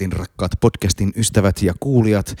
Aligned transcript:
Valtuustopodcastiin, 0.00 0.12
rakkaat 0.12 0.52
podcastin 0.60 1.12
ystävät 1.16 1.62
ja 1.62 1.74
kuulijat. 1.80 2.36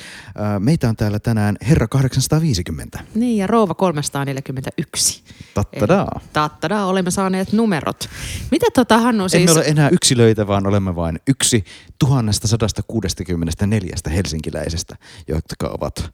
Meitä 0.58 0.88
on 0.88 0.96
täällä 0.96 1.18
tänään 1.18 1.56
Herra 1.68 1.88
850. 1.88 2.98
Niin, 3.14 3.36
ja 3.36 3.46
Rouva 3.46 3.74
341. 3.74 5.22
Tattadaa. 5.54 6.20
Tattadaa, 6.32 6.86
olemme 6.86 7.10
saaneet 7.10 7.52
numerot. 7.52 8.08
Mitä 8.50 8.66
tota 8.74 8.98
Hannu 8.98 9.28
siis... 9.28 9.50
Emme 9.50 9.52
ole 9.52 9.64
enää 9.66 9.88
yksilöitä, 9.88 10.46
vaan 10.46 10.66
olemme 10.66 10.96
vain 10.96 11.20
yksi 11.28 11.64
1164 11.98 13.94
helsinkiläisestä, 14.10 14.96
jotka 15.28 15.68
ovat 15.68 16.10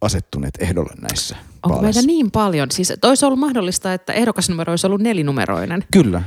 asettuneet 0.00 0.54
ehdolle 0.60 0.92
näissä 1.00 1.36
Onko 1.36 1.76
vaaleissa. 1.76 2.00
meitä 2.00 2.06
niin 2.06 2.30
paljon? 2.30 2.70
Siis 2.70 2.92
olisi 3.02 3.24
ollut 3.26 3.38
mahdollista, 3.38 3.94
että 3.94 4.12
ehdokasnumero 4.12 4.72
olisi 4.72 4.86
ollut 4.86 5.00
nelinumeroinen. 5.00 5.84
Kyllä. 5.92 6.22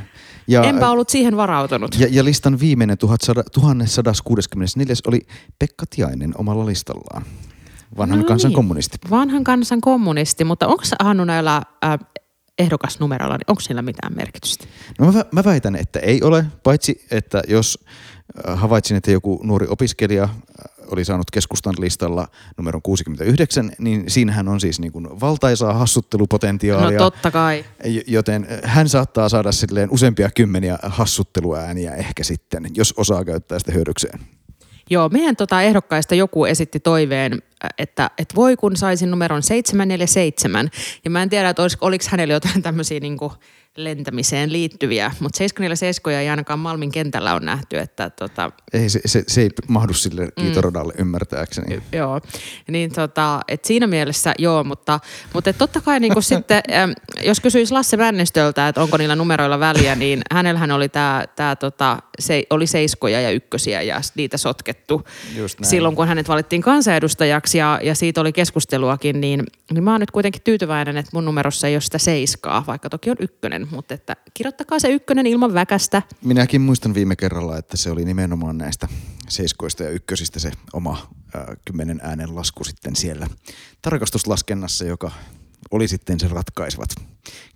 Ja, 0.49 0.63
Enpä 0.63 0.89
ollut 0.89 1.09
siihen 1.09 1.37
varautunut. 1.37 1.95
ja, 1.99 2.07
ja 2.11 2.25
listan 2.25 2.59
viimeinen 2.59 2.97
1100 2.97 3.43
1164 3.51 4.95
oli 5.07 5.19
Pekka 5.59 5.85
Tiainen 5.89 6.31
omalla 6.37 6.65
listallaan. 6.65 7.25
Vanhan 7.97 8.19
No 8.19 8.25
kansan 8.25 8.49
niin. 8.49 8.55
kommunisti. 8.55 8.97
Vanhan 9.09 9.43
kansan 9.43 9.81
kommunisti, 9.81 10.43
mutta 10.43 10.67
onko 10.67 10.83
Hannu 10.99 11.25
näillä 11.25 11.61
äh, 11.85 11.99
ehdokasnumeroilla, 12.59 13.35
niin 13.37 13.45
onko 13.47 13.61
sillä 13.61 13.81
mitään 13.81 14.15
merkitystä? 14.15 14.65
No 14.99 15.11
mä, 15.11 15.23
mä 15.31 15.43
väitän, 15.43 15.75
että 15.75 15.99
ei 15.99 16.23
ole, 16.23 16.45
paitsi 16.63 17.05
että 17.11 17.41
jos 17.47 17.85
äh, 18.47 18.59
havaitsin, 18.59 18.97
että 18.97 19.11
joku 19.11 19.39
nuori 19.43 19.67
opiskelija 19.69 20.23
äh, 20.23 20.31
oli 20.91 21.05
saanut 21.05 21.31
keskustan 21.31 21.73
listalla 21.79 22.27
numeron 22.57 22.81
69, 22.81 23.71
niin 23.79 24.03
siinähän 24.07 24.47
on 24.47 24.59
siis 24.59 24.79
niin 24.79 24.91
kuin 24.91 25.19
valtaisaa 25.19 25.73
No 25.73 25.79
hassuttelupotentiaalia, 25.79 26.97
totta 26.97 27.31
kai. 27.31 27.65
joten 28.07 28.47
äh, 28.51 28.59
hän 28.63 28.89
saattaa 28.89 29.29
saada 29.29 29.51
silleen 29.51 29.89
useampia 29.91 30.29
kymmeniä 30.35 30.77
hassutteluääniä 30.83 31.95
ehkä 31.95 32.23
sitten, 32.23 32.65
jos 32.75 32.93
osaa 32.97 33.25
käyttää 33.25 33.59
sitä 33.59 33.71
hyödykseen. 33.71 34.19
Joo, 34.89 35.09
meidän 35.09 35.35
tota 35.35 35.61
ehdokkaista 35.61 36.15
joku 36.15 36.45
esitti 36.45 36.79
toiveen, 36.79 37.41
että, 37.77 38.11
että 38.17 38.35
voi 38.35 38.55
kun 38.55 38.77
saisin 38.77 39.11
numeron 39.11 39.43
747. 39.43 40.69
Ja 41.03 41.09
mä 41.09 41.23
en 41.23 41.29
tiedä, 41.29 41.49
että 41.49 41.61
olis, 41.61 41.77
oliko 41.81 42.05
hänellä 42.09 42.33
jotain 42.33 42.61
tämmöisiä 42.61 42.99
niin 42.99 43.17
lentämiseen 43.77 44.53
liittyviä, 44.53 45.11
mutta 45.19 45.37
747 45.37 46.21
ei 46.21 46.29
ainakaan 46.29 46.59
Malmin 46.59 46.91
kentällä 46.91 47.35
on 47.35 47.45
nähty, 47.45 47.77
että 47.77 48.09
tota, 48.09 48.51
Ei, 48.73 48.89
se, 48.89 48.99
se, 49.05 49.23
se 49.27 49.41
ei 49.41 49.49
mahdu 49.67 49.93
sille 49.93 50.29
kiitoradalle 50.35 50.93
ymmärtääkseni. 50.97 51.83
Joo, 51.91 52.21
niin 52.67 52.91
tota, 52.91 53.39
et 53.47 53.65
siinä 53.65 53.87
mielessä 53.87 54.33
joo, 54.37 54.63
mutta, 54.63 54.99
mutta 55.33 55.49
et 55.49 55.57
totta 55.57 55.81
kai 55.81 55.99
niin 55.99 56.23
sitten, 56.23 56.61
äm, 56.83 56.93
jos 57.23 57.39
kysyisi 57.39 57.73
Lasse 57.73 57.97
Männistöltä, 57.97 58.67
että 58.67 58.81
onko 58.81 58.97
niillä 58.97 59.15
numeroilla 59.15 59.59
väliä, 59.59 59.95
niin 59.95 60.21
hänellähän 60.31 60.71
oli 60.71 60.89
tämä, 60.89 61.25
tää, 61.35 61.55
tota, 61.55 61.97
se, 62.19 62.43
oli 62.49 62.67
seiskoja 62.67 63.21
ja 63.21 63.31
ykkösiä 63.31 63.81
ja 63.81 64.01
niitä 64.15 64.37
sotkettu 64.37 65.03
silloin, 65.61 65.95
kun 65.95 66.07
hänet 66.07 66.27
valittiin 66.27 66.61
kansanedustajaksi 66.61 67.57
ja, 67.57 67.79
ja 67.83 67.95
siitä 67.95 68.21
oli 68.21 68.33
keskusteluakin, 68.33 69.21
niin, 69.21 69.43
niin 69.73 69.83
mä 69.83 69.91
oon 69.91 69.99
nyt 69.99 70.11
kuitenkin 70.11 70.41
tyytyväinen, 70.43 70.97
että 70.97 71.11
mun 71.13 71.25
numerossa 71.25 71.67
ei 71.67 71.75
ole 71.75 71.81
sitä 71.81 71.97
seiskaa, 71.97 72.63
vaikka 72.67 72.89
toki 72.89 73.09
on 73.09 73.17
ykkönen, 73.19 73.58
mutta 73.71 73.93
että 73.93 74.15
kirjoittakaa 74.33 74.79
se 74.79 74.87
ykkönen 74.87 75.27
ilman 75.27 75.53
väkästä. 75.53 76.01
Minäkin 76.21 76.61
muistan 76.61 76.93
viime 76.93 77.15
kerralla, 77.15 77.57
että 77.57 77.77
se 77.77 77.91
oli 77.91 78.05
nimenomaan 78.05 78.57
näistä 78.57 78.87
seiskoista 79.29 79.83
ja 79.83 79.89
ykkösistä 79.89 80.39
se 80.39 80.51
oma 80.73 81.09
äh, 81.35 81.43
kymmenen 81.65 81.99
äänen 82.03 82.35
lasku 82.35 82.63
sitten 82.63 82.95
siellä 82.95 83.27
tarkastuslaskennassa, 83.81 84.85
joka 84.85 85.11
oli 85.71 85.87
sitten 85.87 86.19
se 86.19 86.27
ratkaisevat 86.27 86.89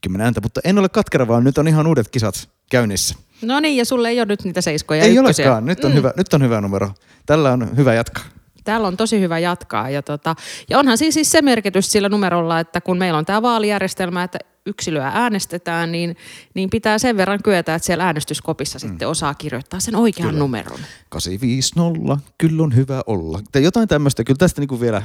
kymmenen 0.01 0.25
ääntä. 0.25 0.41
Mutta 0.41 0.61
en 0.63 0.79
ole 0.79 0.89
katkera, 0.89 1.27
vaan 1.27 1.43
nyt 1.43 1.57
on 1.57 1.67
ihan 1.67 1.87
uudet 1.87 2.09
kisat 2.09 2.49
käynnissä. 2.71 3.15
No 3.41 3.59
niin, 3.59 3.77
ja 3.77 3.85
sulle 3.85 4.09
ei 4.09 4.19
ole 4.19 4.25
nyt 4.25 4.43
niitä 4.43 4.61
seiskoja 4.61 4.99
ja 4.99 5.05
Ei 5.05 5.15
ykkösiä. 5.15 5.45
olekaan, 5.45 5.65
nyt 5.65 5.83
on, 5.83 5.91
mm. 5.91 5.95
hyvä, 5.95 6.13
nyt 6.17 6.33
on 6.33 6.43
hyvä 6.43 6.61
numero. 6.61 6.91
Tällä 7.25 7.51
on 7.51 7.77
hyvä 7.77 7.93
jatkaa. 7.93 8.23
Täällä 8.63 8.87
on 8.87 8.97
tosi 8.97 9.19
hyvä 9.19 9.39
jatkaa. 9.39 9.89
Ja, 9.89 10.01
tota, 10.01 10.35
ja 10.69 10.79
onhan 10.79 10.97
siis, 10.97 11.13
siis 11.13 11.31
se 11.31 11.41
merkitys 11.41 11.91
sillä 11.91 12.09
numerolla, 12.09 12.59
että 12.59 12.81
kun 12.81 12.97
meillä 12.97 13.17
on 13.17 13.25
tämä 13.25 13.41
vaalijärjestelmä, 13.41 14.23
että 14.23 14.39
yksilöä 14.65 15.11
äänestetään, 15.13 15.91
niin, 15.91 16.15
niin 16.53 16.69
pitää 16.69 16.97
sen 16.97 17.17
verran 17.17 17.43
kyetä, 17.43 17.75
että 17.75 17.85
siellä 17.85 18.05
äänestyskopissa 18.05 18.79
mm. 18.79 18.89
sitten 18.89 19.07
osaa 19.07 19.33
kirjoittaa 19.33 19.79
sen 19.79 19.95
oikean 19.95 20.29
Kyllä. 20.29 20.39
numeron. 20.39 20.79
850, 21.09 22.17
kyllä 22.37 22.63
on 22.63 22.75
hyvä 22.75 23.01
olla. 23.07 23.39
Tai 23.51 23.63
jotain 23.63 23.87
tämmöistä, 23.87 24.23
kyllä 24.23 24.37
tästä 24.37 24.61
niinku 24.61 24.81
vielä 24.81 25.03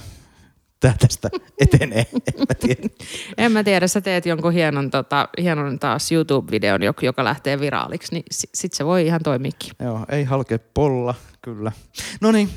tää 0.81 0.95
tästä 1.01 1.29
etenee, 1.65 2.07
en 2.13 2.39
mä 2.49 2.55
tiedä. 2.61 2.89
En 3.39 3.53
mä 3.53 3.65
tiedä, 3.65 3.87
sä 3.87 4.01
teet 4.01 4.27
jonkun 4.27 4.53
hienon, 4.53 4.91
tota, 4.91 5.29
hienon 5.43 5.79
taas 5.79 6.13
YouTube-videon, 6.13 6.83
joka- 6.83 7.07
joka 7.07 7.25
lähtee 7.25 7.61
viraaliksi, 7.61 8.15
niin 8.15 8.25
sit, 8.31 8.51
sit 8.55 8.73
se 8.73 8.85
voi 8.85 9.07
ihan 9.07 9.21
toimiikin. 9.25 9.73
Joo, 9.83 10.07
ei 10.09 10.25
halke 10.25 10.59
polla, 10.59 11.15
kyllä. 11.43 11.73
No 12.21 12.33
niin. 12.33 12.51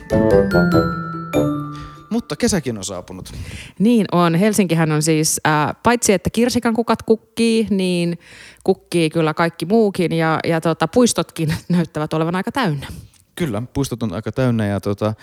Mutta 2.12 2.36
kesäkin 2.36 2.78
on 2.78 2.84
saapunut. 2.84 3.34
Niin 3.80 4.06
on. 4.12 4.36
Helsinkihän 4.36 4.92
on 4.92 5.02
siis, 5.02 5.42
ää, 5.44 5.76
paitsi 5.84 6.14
että 6.14 6.30
kirsikan 6.30 6.74
kukat 6.74 7.04
kukkii, 7.04 7.68
niin 7.70 8.20
kukkii 8.64 9.10
kyllä 9.10 9.34
kaikki 9.34 9.66
muukin 9.66 10.12
ja, 10.12 10.40
ja 10.44 10.62
tota, 10.62 10.88
puistotkin 10.88 11.54
näyttävät 11.70 12.14
olevan 12.14 12.36
aika 12.36 12.52
täynnä. 12.52 12.88
Kyllä, 13.36 13.64
puistot 13.74 14.04
on 14.04 14.14
aika 14.14 14.32
täynnä 14.32 14.68
ja 14.68 14.80
tota, 14.80 15.14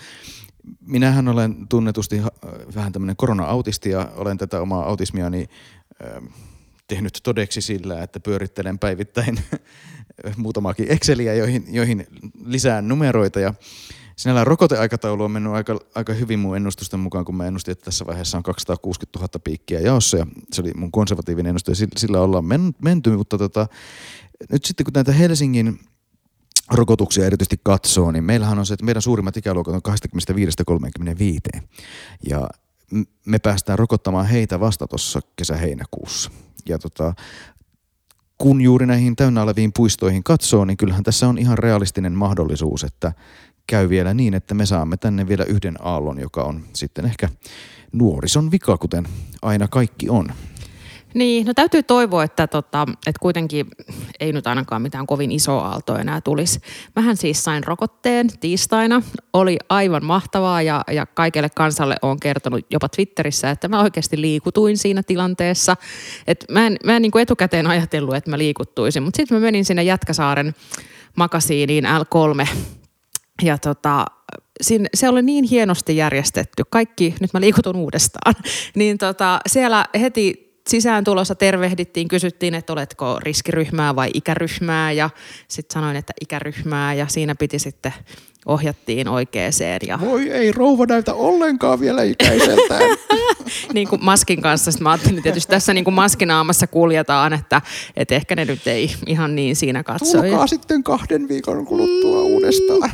minähän 0.85 1.27
olen 1.27 1.67
tunnetusti 1.67 2.17
ha- 2.17 2.31
vähän 2.75 2.91
tämmöinen 2.93 3.15
korona-autisti 3.15 3.89
ja 3.89 4.11
olen 4.15 4.37
tätä 4.37 4.61
omaa 4.61 4.85
autismiani 4.85 5.45
äh, 6.03 6.23
tehnyt 6.87 7.19
todeksi 7.23 7.61
sillä, 7.61 8.03
että 8.03 8.19
pyörittelen 8.19 8.79
päivittäin 8.79 9.39
muutamaakin 10.37 10.91
Exceliä, 10.91 11.33
joihin, 11.33 11.65
joihin 11.67 12.07
lisään 12.45 12.87
numeroita 12.87 13.39
ja 13.39 13.53
Sinällään 14.19 14.47
rokoteaikataulu 14.47 15.23
on 15.23 15.31
mennyt 15.31 15.53
aika, 15.53 15.79
aika 15.95 16.13
hyvin 16.13 16.39
mun 16.39 16.55
ennustusten 16.55 16.99
mukaan, 16.99 17.25
kun 17.25 17.35
mä 17.35 17.45
ennustin, 17.45 17.71
että 17.71 17.85
tässä 17.85 18.05
vaiheessa 18.05 18.37
on 18.37 18.43
260 18.43 19.19
000 19.19 19.29
piikkiä 19.43 19.79
jaossa 19.79 20.17
ja 20.17 20.27
se 20.51 20.61
oli 20.61 20.71
mun 20.75 20.91
konservatiivinen 20.91 21.49
ennuste 21.49 21.71
ja 21.71 21.87
sillä, 21.97 22.21
ollaan 22.21 22.45
men, 22.45 22.75
menty, 22.83 23.17
mutta 23.17 23.37
tota, 23.37 23.67
nyt 24.51 24.65
sitten 24.65 24.83
kun 24.83 24.93
näitä 24.93 25.11
Helsingin 25.11 25.79
rokotuksia 26.71 27.25
erityisesti 27.25 27.59
katsoo, 27.63 28.11
niin 28.11 28.23
meillähän 28.23 28.59
on 28.59 28.65
se, 28.65 28.73
että 28.73 28.85
meidän 28.85 29.01
suurimmat 29.01 29.37
ikäluokat 29.37 29.75
on 29.75 29.95
25-35. 31.57 31.61
Ja 32.29 32.49
me 33.25 33.39
päästään 33.39 33.79
rokottamaan 33.79 34.25
heitä 34.25 34.59
vasta 34.59 34.87
tuossa 34.87 35.19
kesä-heinäkuussa. 35.35 36.31
Ja 36.69 36.79
tota, 36.79 37.13
kun 38.37 38.61
juuri 38.61 38.85
näihin 38.85 39.15
täynnä 39.15 39.41
oleviin 39.41 39.71
puistoihin 39.75 40.23
katsoo, 40.23 40.65
niin 40.65 40.77
kyllähän 40.77 41.03
tässä 41.03 41.27
on 41.27 41.37
ihan 41.37 41.57
realistinen 41.57 42.13
mahdollisuus, 42.13 42.83
että 42.83 43.13
käy 43.69 43.89
vielä 43.89 44.13
niin, 44.13 44.33
että 44.33 44.53
me 44.53 44.65
saamme 44.65 44.97
tänne 44.97 45.27
vielä 45.27 45.43
yhden 45.43 45.75
aallon, 45.79 46.19
joka 46.19 46.43
on 46.43 46.63
sitten 46.73 47.05
ehkä 47.05 47.29
nuorison 47.91 48.51
vika, 48.51 48.77
kuten 48.77 49.07
aina 49.41 49.67
kaikki 49.67 50.09
on. 50.09 50.27
Niin, 51.13 51.47
no 51.47 51.53
täytyy 51.53 51.83
toivoa, 51.83 52.23
että, 52.23 52.47
tota, 52.47 52.85
että 53.07 53.19
kuitenkin 53.19 53.65
ei 54.19 54.33
nyt 54.33 54.47
ainakaan 54.47 54.81
mitään 54.81 55.07
kovin 55.07 55.31
isoa 55.31 55.67
aaltoa 55.67 55.99
enää 55.99 56.21
tulisi. 56.21 56.59
Mähän 56.95 57.17
siis 57.17 57.43
sain 57.43 57.63
rokotteen 57.63 58.29
tiistaina. 58.39 59.01
Oli 59.33 59.57
aivan 59.69 60.05
mahtavaa 60.05 60.61
ja, 60.61 60.83
ja 60.91 61.05
kaikelle 61.05 61.49
kansalle 61.55 61.95
on 62.01 62.19
kertonut 62.19 62.65
jopa 62.69 62.89
Twitterissä, 62.89 63.49
että 63.49 63.67
mä 63.67 63.81
oikeasti 63.81 64.21
liikutuin 64.21 64.77
siinä 64.77 65.03
tilanteessa. 65.03 65.77
Et 66.27 66.45
mä 66.51 66.67
en, 66.67 66.77
mä 66.85 66.95
en 66.95 67.01
niin 67.01 67.11
kuin 67.11 67.21
etukäteen 67.21 67.67
ajatellut, 67.67 68.15
että 68.15 68.29
mä 68.29 68.37
liikuttuisin, 68.37 69.03
mutta 69.03 69.17
sitten 69.17 69.37
mä 69.37 69.41
menin 69.41 69.65
sinne 69.65 69.83
Jätkäsaaren 69.83 70.55
makasiiniin 71.15 71.85
L3 71.85 72.47
ja 73.41 73.57
tota, 73.57 74.05
siinä, 74.61 74.89
se 74.93 75.09
oli 75.09 75.21
niin 75.21 75.43
hienosti 75.43 75.97
järjestetty. 75.97 76.63
Kaikki, 76.69 77.15
nyt 77.19 77.33
mä 77.33 77.41
liikutun 77.41 77.75
uudestaan, 77.75 78.35
niin 78.75 78.97
tota, 78.97 79.39
siellä 79.47 79.85
heti 79.99 80.48
sisään 80.69 81.03
tulossa 81.03 81.35
tervehdittiin, 81.35 82.07
kysyttiin, 82.07 82.55
että 82.55 82.73
oletko 82.73 83.19
riskiryhmää 83.23 83.95
vai 83.95 84.09
ikäryhmää 84.13 84.91
ja 84.91 85.09
sitten 85.47 85.73
sanoin, 85.73 85.95
että 85.95 86.13
ikäryhmää 86.21 86.93
ja 86.93 87.07
siinä 87.07 87.35
piti 87.35 87.59
sitten 87.59 87.93
ohjattiin 88.45 89.07
oikeeseen 89.07 89.79
ja 89.87 89.99
Voi 90.01 90.29
ei, 90.29 90.51
rouva 90.51 90.85
näytä 90.85 91.13
ollenkaan 91.13 91.79
vielä 91.79 92.03
ikäiseltään. 92.03 92.81
niin 93.73 93.87
kuin 93.87 94.03
maskin 94.05 94.41
kanssa. 94.41 94.71
Sitten 94.71 94.83
mä 94.83 94.91
ajattelin 94.91 95.23
tietysti 95.23 95.49
tässä 95.51 95.73
niin 95.73 95.83
kuin 95.83 95.93
maskinaamassa 95.93 96.67
kuljetaan, 96.67 97.33
että, 97.33 97.61
että 97.97 98.15
ehkä 98.15 98.35
ne 98.35 98.45
nyt 98.45 98.67
ei 98.67 98.91
ihan 99.07 99.35
niin 99.35 99.55
siinä 99.55 99.83
katso. 99.83 100.17
Ja- 100.17 100.23
Tulkaa 100.23 100.47
sitten 100.47 100.83
kahden 100.83 101.27
viikon 101.27 101.65
kuluttua 101.65 102.21
uudestaan. 102.21 102.91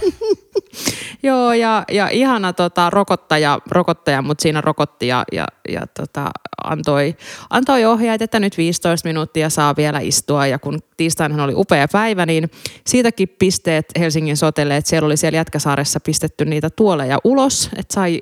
Joo, 1.26 1.54
ja, 1.54 1.84
ja 1.92 2.10
ihana 2.10 2.54
tota, 2.54 2.90
rokottaja, 2.90 3.60
rokottaja, 3.72 4.22
mutta 4.22 4.42
siinä 4.42 4.62
rokotti 4.62 5.08
ja, 5.08 5.24
ja, 5.32 5.46
ja 5.70 5.88
tota, 5.88 6.30
antoi, 6.64 7.16
antoi 7.50 7.86
ohjeet, 7.86 8.22
että 8.22 8.40
nyt 8.40 8.58
15 8.58 9.10
minuuttia 9.10 9.50
saa 9.50 9.76
vielä 9.76 10.00
istua. 10.00 10.48
Ja 10.48 10.60
kun 10.60 10.80
tiistaina 10.98 11.44
oli 11.44 11.54
upea 11.56 11.88
päivä, 11.92 12.26
niin 12.26 12.52
siitäkin 12.88 13.30
pisteet 13.40 13.86
Helsingin 14.00 14.38
sotelle, 14.38 14.78
että 14.78 14.90
siellä 14.90 15.06
oli 15.06 15.18
siellä 15.18 15.38
Jätkäsaaressa 15.38 16.00
pistetty 16.00 16.46
niitä 16.46 16.70
tuoleja 16.70 17.18
ulos, 17.24 17.70
että 17.76 17.94
sai 17.94 18.22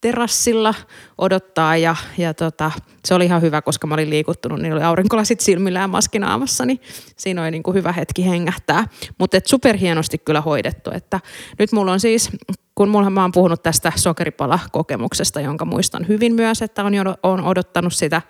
terassilla 0.00 0.74
odottaa 1.18 1.76
ja, 1.76 1.96
ja 2.18 2.34
tota, 2.34 2.70
se 3.04 3.14
oli 3.14 3.24
ihan 3.24 3.42
hyvä, 3.42 3.62
koska 3.62 3.86
mä 3.86 3.94
olin 3.94 4.10
liikuttunut, 4.10 4.60
niin 4.60 4.72
oli 4.72 4.82
aurinkolasit 4.82 5.40
silmillä 5.40 5.80
ja 5.80 5.88
maskinaamassa, 5.88 6.66
niin 6.66 6.80
siinä 7.16 7.42
oli 7.42 7.50
niin 7.50 7.62
kuin 7.62 7.74
hyvä 7.74 7.92
hetki 7.92 8.26
hengähtää. 8.26 8.88
Mutta 9.18 9.38
superhienosti 9.46 10.18
kyllä 10.18 10.40
hoidettu, 10.40 10.90
että 10.90 11.20
nyt 11.58 11.72
mulla 11.72 11.92
on 11.92 12.00
siis, 12.00 12.30
kun 12.74 12.88
mulla 12.88 13.10
mä 13.10 13.22
oon 13.22 13.32
puhunut 13.32 13.62
tästä 13.62 13.92
sokeripala-kokemuksesta, 13.96 15.40
jonka 15.40 15.64
muistan 15.64 16.08
hyvin 16.08 16.34
myös, 16.34 16.62
että 16.62 16.84
on, 16.84 16.94
jo, 16.94 17.02
on 17.22 17.44
odottanut 17.44 17.92
sitä 17.94 18.22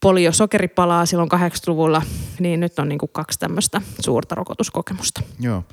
poliosokeripalaa 0.00 1.06
silloin 1.06 1.30
80-luvulla, 1.32 2.02
niin 2.40 2.60
nyt 2.60 2.78
on 2.78 2.88
niin 2.88 2.98
kuin 2.98 3.10
kaksi 3.12 3.38
tämmöistä 3.38 3.80
suurta 4.00 4.34
rokotuskokemusta. 4.34 5.22
Joo. 5.40 5.64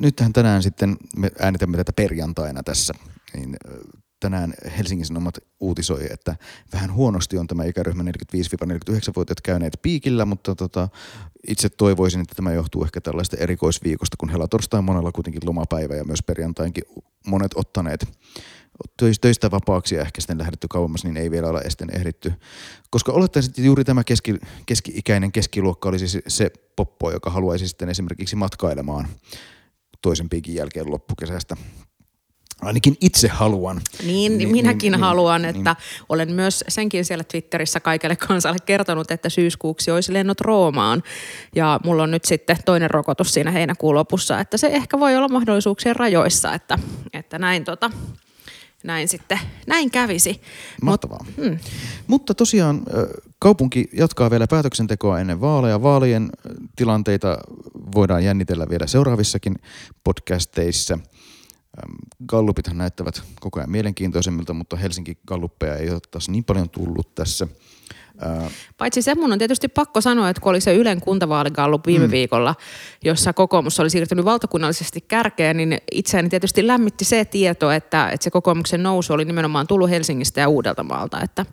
Nythän 0.00 0.32
tänään 0.32 0.62
sitten 0.62 0.96
me 1.16 1.30
äänitämme 1.40 1.76
tätä 1.76 1.92
perjantaina 1.92 2.62
tässä, 2.62 2.94
niin 3.34 3.56
tänään 4.24 4.54
Helsingin 4.78 5.06
Sanomat 5.06 5.38
uutisoi, 5.60 6.06
että 6.10 6.36
vähän 6.72 6.92
huonosti 6.92 7.38
on 7.38 7.46
tämä 7.46 7.64
ikäryhmä 7.64 8.02
45-49-vuotiaat 8.02 9.40
käyneet 9.40 9.78
piikillä, 9.82 10.24
mutta 10.24 10.54
tota, 10.54 10.88
itse 11.48 11.68
toivoisin, 11.68 12.20
että 12.20 12.34
tämä 12.34 12.52
johtuu 12.52 12.84
ehkä 12.84 13.00
tällaista 13.00 13.36
erikoisviikosta, 13.36 14.16
kun 14.16 14.28
helatorstai 14.30 14.82
monella 14.82 15.12
kuitenkin 15.12 15.42
lomapäivä 15.46 15.94
ja 15.94 16.04
myös 16.04 16.22
perjantainkin 16.22 16.84
monet 17.26 17.52
ottaneet 17.54 18.06
töistä 19.20 19.50
vapaaksi 19.50 19.94
ja 19.94 20.00
ehkä 20.00 20.20
sitten 20.20 20.38
lähdetty 20.38 20.66
kauemmas, 20.68 21.04
niin 21.04 21.16
ei 21.16 21.30
vielä 21.30 21.48
olla 21.48 21.60
esten 21.60 21.96
ehditty. 21.96 22.32
Koska 22.90 23.12
olettaisin, 23.12 23.50
että 23.50 23.62
juuri 23.62 23.84
tämä 23.84 24.04
keski, 24.04 24.38
keski-ikäinen 24.66 25.32
keskiluokka 25.32 25.88
olisi 25.88 26.22
se 26.28 26.50
poppo, 26.76 27.10
joka 27.10 27.30
haluaisi 27.30 27.68
sitten 27.68 27.88
esimerkiksi 27.88 28.36
matkailemaan 28.36 29.08
toisen 30.02 30.28
piikin 30.28 30.54
jälkeen 30.54 30.90
loppukesästä 30.90 31.56
ainakin 32.66 32.96
itse 33.00 33.28
haluan. 33.28 33.80
Niin, 34.06 34.38
niin 34.38 34.48
minäkin 34.48 34.92
niin, 34.92 35.00
haluan, 35.00 35.42
niin, 35.42 35.56
että 35.56 35.76
niin. 35.78 36.04
olen 36.08 36.32
myös 36.32 36.64
senkin 36.68 37.04
siellä 37.04 37.24
Twitterissä 37.24 37.80
kaikelle 37.80 38.16
kansalle 38.16 38.58
kertonut, 38.66 39.10
että 39.10 39.28
syyskuuksi 39.28 39.90
olisi 39.90 40.12
lennot 40.12 40.40
Roomaan. 40.40 41.02
Ja 41.54 41.80
mulla 41.84 42.02
on 42.02 42.10
nyt 42.10 42.24
sitten 42.24 42.56
toinen 42.64 42.90
rokotus 42.90 43.34
siinä 43.34 43.50
heinäkuun 43.50 43.94
lopussa, 43.94 44.40
että 44.40 44.56
se 44.56 44.66
ehkä 44.66 45.00
voi 45.00 45.16
olla 45.16 45.28
mahdollisuuksien 45.28 45.96
rajoissa, 45.96 46.52
että, 46.54 46.78
että 47.12 47.38
näin 47.38 47.64
tota, 47.64 47.90
näin 48.84 49.08
sitten, 49.08 49.40
näin 49.66 49.90
kävisi. 49.90 50.40
Mahtavaa. 50.82 51.24
Mut, 51.26 51.36
mm. 51.36 51.58
Mutta 52.06 52.34
tosiaan 52.34 52.82
kaupunki 53.38 53.88
jatkaa 53.92 54.30
vielä 54.30 54.46
päätöksentekoa 54.46 55.20
ennen 55.20 55.40
vaaleja. 55.40 55.82
Vaalien 55.82 56.30
tilanteita 56.76 57.38
voidaan 57.94 58.24
jännitellä 58.24 58.68
vielä 58.70 58.86
seuraavissakin 58.86 59.54
podcasteissa. 60.04 60.98
Gallupithan 62.26 62.78
näyttävät 62.78 63.22
koko 63.40 63.60
ajan 63.60 63.70
mielenkiintoisemmilta, 63.70 64.54
mutta 64.54 64.76
Helsinki 64.76 65.18
Galluppeja 65.26 65.76
ei 65.76 65.90
ole 65.90 66.00
taas 66.10 66.28
niin 66.28 66.44
paljon 66.44 66.70
tullut 66.70 67.14
tässä– 67.14 67.48
Paitsi 68.78 69.02
se 69.02 69.14
mun 69.14 69.32
on 69.32 69.38
tietysti 69.38 69.68
pakko 69.68 70.00
sanoa, 70.00 70.28
että 70.28 70.40
kun 70.40 70.50
oli 70.50 70.60
se 70.60 70.74
Ylen 70.74 71.00
kuntavaaligallup 71.00 71.86
viime 71.86 72.06
mm. 72.06 72.10
viikolla, 72.10 72.54
jossa 73.04 73.32
kokoomus 73.32 73.80
oli 73.80 73.90
siirtynyt 73.90 74.24
valtakunnallisesti 74.24 75.00
kärkeen, 75.00 75.56
niin 75.56 75.78
itseäni 75.92 76.28
tietysti 76.28 76.66
lämmitti 76.66 77.04
se 77.04 77.24
tieto, 77.24 77.70
että, 77.70 78.08
että 78.08 78.24
se 78.24 78.30
kokoomuksen 78.30 78.82
nousu 78.82 79.12
oli 79.12 79.24
nimenomaan 79.24 79.66
tullut 79.66 79.90
Helsingistä 79.90 80.40
ja 80.40 80.48
Uudeltamaalta. 80.48 81.20
Että 81.20 81.46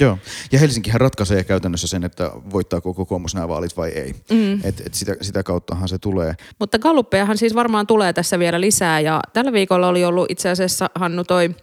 Joo, 0.00 0.18
ja 0.52 0.58
Helsinkihän 0.58 1.00
ratkaisee 1.00 1.44
käytännössä 1.44 1.86
sen, 1.86 2.04
että 2.04 2.30
voittaako 2.52 2.94
kokoomus 2.94 3.34
nämä 3.34 3.48
vaalit 3.48 3.76
vai 3.76 3.88
ei. 3.88 4.14
Mm. 4.30 4.54
Et, 4.64 4.82
et 4.86 4.94
sitä, 4.94 5.16
sitä 5.20 5.42
kauttahan 5.42 5.88
se 5.88 5.98
tulee. 5.98 6.34
Mutta 6.58 6.78
galluppejahan 6.78 7.38
siis 7.38 7.54
varmaan 7.54 7.86
tulee 7.86 8.12
tässä 8.12 8.38
vielä 8.38 8.60
lisää, 8.60 9.00
ja 9.00 9.20
tällä 9.32 9.52
viikolla 9.52 9.88
oli 9.88 10.04
ollut 10.04 10.30
itse 10.30 10.48
asiassa 10.48 10.90
Hannu 10.94 11.24
toi 11.24 11.54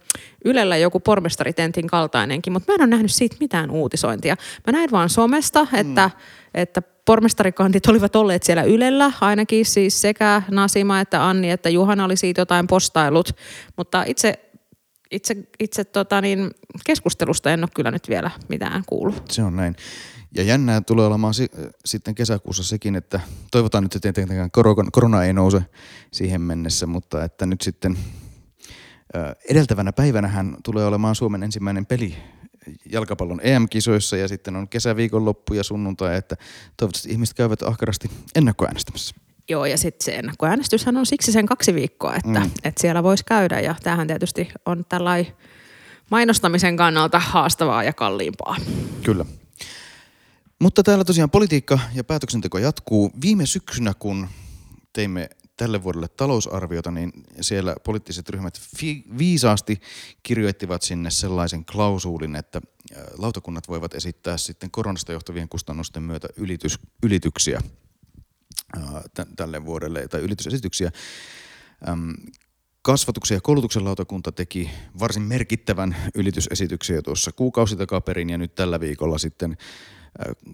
Ylellä 0.44 0.76
joku 0.76 1.00
pormestaritentin 1.00 1.86
kaltainenkin, 1.86 2.52
mutta 2.52 2.72
mä 2.72 2.74
en 2.74 2.80
ole 2.80 2.90
nähnyt 2.90 3.12
siitä 3.12 3.36
mitään 3.40 3.70
uutisointia. 3.70 4.36
Mä 4.66 4.72
näin 4.72 4.90
vaan 4.90 5.08
somesta, 5.08 5.66
että, 5.72 6.10
mm. 6.14 6.20
että 6.54 6.82
pormestarikandit 7.04 7.86
olivat 7.86 8.16
olleet 8.16 8.42
siellä 8.42 8.62
Ylellä, 8.62 9.12
ainakin 9.20 9.66
siis 9.66 10.00
sekä 10.00 10.42
Nasima 10.50 11.00
että 11.00 11.28
Anni 11.28 11.50
että 11.50 11.68
Juhana 11.68 12.04
oli 12.04 12.16
siitä 12.16 12.40
jotain 12.40 12.66
postailut, 12.66 13.36
mutta 13.76 14.04
itse 14.06 14.45
itse, 15.16 15.36
itse 15.60 15.84
tota 15.84 16.20
niin, 16.20 16.50
keskustelusta 16.84 17.50
en 17.50 17.64
ole 17.64 17.70
kyllä 17.74 17.90
nyt 17.90 18.08
vielä 18.08 18.30
mitään 18.48 18.82
kuullut. 18.86 19.22
Se 19.30 19.42
on 19.42 19.56
näin. 19.56 19.76
Ja 20.36 20.42
jännää 20.42 20.80
tulee 20.80 21.06
olemaan 21.06 21.34
si- 21.34 21.50
sitten 21.84 22.14
kesäkuussa 22.14 22.62
sekin, 22.62 22.96
että 22.96 23.20
toivotaan 23.50 23.84
nyt, 23.84 23.94
että 23.94 24.12
tietenkään 24.12 24.50
korona 24.92 25.24
ei 25.24 25.32
nouse 25.32 25.62
siihen 26.12 26.40
mennessä, 26.40 26.86
mutta 26.86 27.24
että 27.24 27.46
nyt 27.46 27.60
sitten 27.60 27.98
edeltävänä 29.50 29.92
päivänähän 29.92 30.56
tulee 30.64 30.86
olemaan 30.86 31.14
Suomen 31.14 31.42
ensimmäinen 31.42 31.86
peli 31.86 32.16
jalkapallon 32.92 33.40
EM-kisoissa 33.42 34.16
ja 34.16 34.28
sitten 34.28 34.56
on 34.56 34.68
kesäviikonloppu 34.68 35.54
ja 35.54 35.64
sunnuntai, 35.64 36.16
että 36.16 36.36
toivottavasti 36.76 37.10
ihmiset 37.10 37.36
käyvät 37.36 37.62
ahkerasti 37.62 38.10
ennakkoäänestämässä. 38.34 39.25
Joo, 39.48 39.66
ja 39.66 39.78
sitten 39.78 40.04
se 40.04 40.14
ennakkoäänestyshän 40.16 40.96
on 40.96 41.06
siksi 41.06 41.32
sen 41.32 41.46
kaksi 41.46 41.74
viikkoa, 41.74 42.14
että, 42.14 42.40
mm. 42.40 42.50
että 42.64 42.80
siellä 42.80 43.02
voisi 43.02 43.24
käydä. 43.24 43.60
Ja 43.60 43.74
tämähän 43.82 44.06
tietysti 44.06 44.48
on 44.66 44.84
tällainen 44.88 45.32
mainostamisen 46.10 46.76
kannalta 46.76 47.18
haastavaa 47.18 47.84
ja 47.84 47.92
kalliimpaa. 47.92 48.56
Kyllä. 49.02 49.24
Mutta 50.58 50.82
täällä 50.82 51.04
tosiaan 51.04 51.30
politiikka 51.30 51.78
ja 51.94 52.04
päätöksenteko 52.04 52.58
jatkuu. 52.58 53.10
Viime 53.20 53.46
syksynä, 53.46 53.92
kun 53.98 54.28
teimme 54.92 55.30
tälle 55.56 55.82
vuodelle 55.82 56.08
talousarviota, 56.08 56.90
niin 56.90 57.12
siellä 57.40 57.76
poliittiset 57.84 58.28
ryhmät 58.28 58.60
fi- 58.76 59.04
viisaasti 59.18 59.80
kirjoittivat 60.22 60.82
sinne 60.82 61.10
sellaisen 61.10 61.64
klausuulin, 61.64 62.36
että 62.36 62.60
lautakunnat 63.18 63.68
voivat 63.68 63.94
esittää 63.94 64.36
sitten 64.36 64.70
koronasta 64.70 65.12
johtuvien 65.12 65.48
kustannusten 65.48 66.02
myötä 66.02 66.28
ylitys, 66.36 66.78
ylityksiä 67.02 67.60
tälle 69.36 69.64
vuodelle 69.64 70.08
tai 70.08 70.20
ylitysesityksiä. 70.20 70.90
Kasvatuksen 72.82 73.34
ja 73.34 73.40
koulutuksen 73.40 73.84
lautakunta 73.84 74.32
teki 74.32 74.70
varsin 75.00 75.22
merkittävän 75.22 75.96
ylitysesityksiä 76.14 77.02
tuossa 77.02 77.32
kuukausi 77.32 77.76
takaperin 77.76 78.30
ja 78.30 78.38
nyt 78.38 78.54
tällä 78.54 78.80
viikolla 78.80 79.18
sitten 79.18 79.56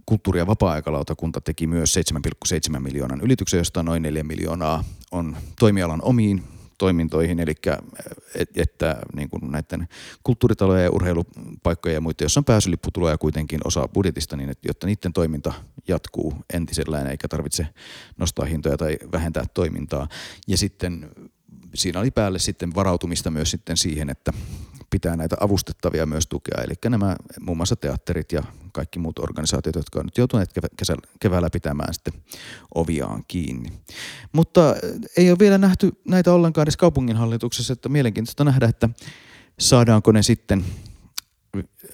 kulttuuri- 0.06 0.38
ja 0.38 0.46
vapaa-aikalautakunta 0.46 1.40
teki 1.40 1.66
myös 1.66 1.94
7,7 1.94 2.80
miljoonan 2.80 3.20
ylityksen, 3.20 3.58
josta 3.58 3.82
noin 3.82 4.02
4 4.02 4.24
miljoonaa 4.24 4.84
on 5.10 5.36
toimialan 5.58 6.02
omiin 6.02 6.42
toimintoihin, 6.82 7.40
eli 7.40 7.54
että 8.54 8.96
niin 9.16 9.30
kuin 9.30 9.52
näiden 9.52 9.88
kulttuuritalojen 10.22 10.84
ja 10.84 10.90
urheilupaikkojen 10.90 11.94
ja 11.94 12.00
muiden, 12.00 12.24
joissa 12.24 12.40
on 12.40 12.44
pääsylipputuloja 12.44 13.18
kuitenkin 13.18 13.60
osa 13.64 13.88
budjetista, 13.88 14.36
niin 14.36 14.50
että, 14.50 14.68
jotta 14.68 14.86
niiden 14.86 15.12
toiminta 15.12 15.52
jatkuu 15.88 16.34
entisellään 16.54 17.06
eikä 17.06 17.28
tarvitse 17.28 17.66
nostaa 18.16 18.44
hintoja 18.46 18.76
tai 18.76 18.98
vähentää 19.12 19.44
toimintaa. 19.54 20.08
Ja 20.48 20.58
sitten 20.58 21.10
siinä 21.74 22.00
oli 22.00 22.10
päälle 22.10 22.38
sitten 22.38 22.74
varautumista 22.74 23.30
myös 23.30 23.50
sitten 23.50 23.76
siihen, 23.76 24.10
että 24.10 24.32
pitää 24.92 25.16
näitä 25.16 25.36
avustettavia 25.40 26.06
myös 26.06 26.26
tukea. 26.26 26.62
Eli 26.64 26.74
nämä 26.88 27.16
muun 27.40 27.56
muassa 27.56 27.76
teatterit 27.76 28.32
ja 28.32 28.42
kaikki 28.72 28.98
muut 28.98 29.18
organisaatiot, 29.18 29.76
jotka 29.76 29.98
on 29.98 30.04
nyt 30.04 30.18
joutuneet 30.18 30.50
keväällä 31.20 31.48
pitämään 31.52 31.94
sitten 31.94 32.14
oviaan 32.74 33.24
kiinni. 33.28 33.72
Mutta 34.32 34.74
ei 35.16 35.30
ole 35.30 35.38
vielä 35.38 35.58
nähty 35.58 35.92
näitä 36.08 36.32
ollenkaan 36.32 36.62
edes 36.62 36.76
kaupunginhallituksessa, 36.76 37.72
että 37.72 37.88
mielenkiintoista 37.88 38.44
nähdä, 38.44 38.66
että 38.66 38.88
saadaanko 39.58 40.12
ne 40.12 40.22
sitten 40.22 40.64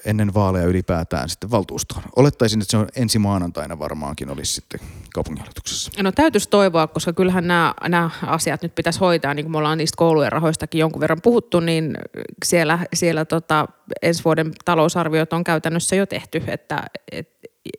ennen 0.04 0.34
vaaleja 0.34 0.66
ylipäätään 0.66 1.28
sitten 1.28 1.50
valtuustoon. 1.50 2.02
Olettaisin, 2.16 2.60
että 2.60 2.70
se 2.70 2.76
on 2.76 2.88
ensi 2.96 3.18
maanantaina 3.18 3.78
varmaankin 3.78 4.30
olisi 4.30 4.52
sitten 4.52 4.80
kaupunginhallituksessa. 5.14 6.02
No 6.02 6.12
täytyisi 6.12 6.48
toivoa, 6.48 6.86
koska 6.86 7.12
kyllähän 7.12 7.46
nämä, 7.48 7.74
nämä 7.88 8.10
asiat 8.22 8.62
nyt 8.62 8.74
pitäisi 8.74 9.00
hoitaa, 9.00 9.34
niin 9.34 9.44
kuin 9.44 9.52
me 9.52 9.58
ollaan 9.58 9.78
niistä 9.78 9.96
koulujen 9.96 10.32
rahoistakin 10.32 10.78
jonkun 10.78 11.00
verran 11.00 11.22
puhuttu, 11.22 11.60
niin 11.60 11.96
siellä, 12.44 12.78
siellä 12.94 13.24
tota, 13.24 13.68
ensi 14.02 14.24
vuoden 14.24 14.52
talousarviot 14.64 15.32
on 15.32 15.44
käytännössä 15.44 15.96
jo 15.96 16.06
tehty, 16.06 16.44
että, 16.46 16.82
et, 17.12 17.28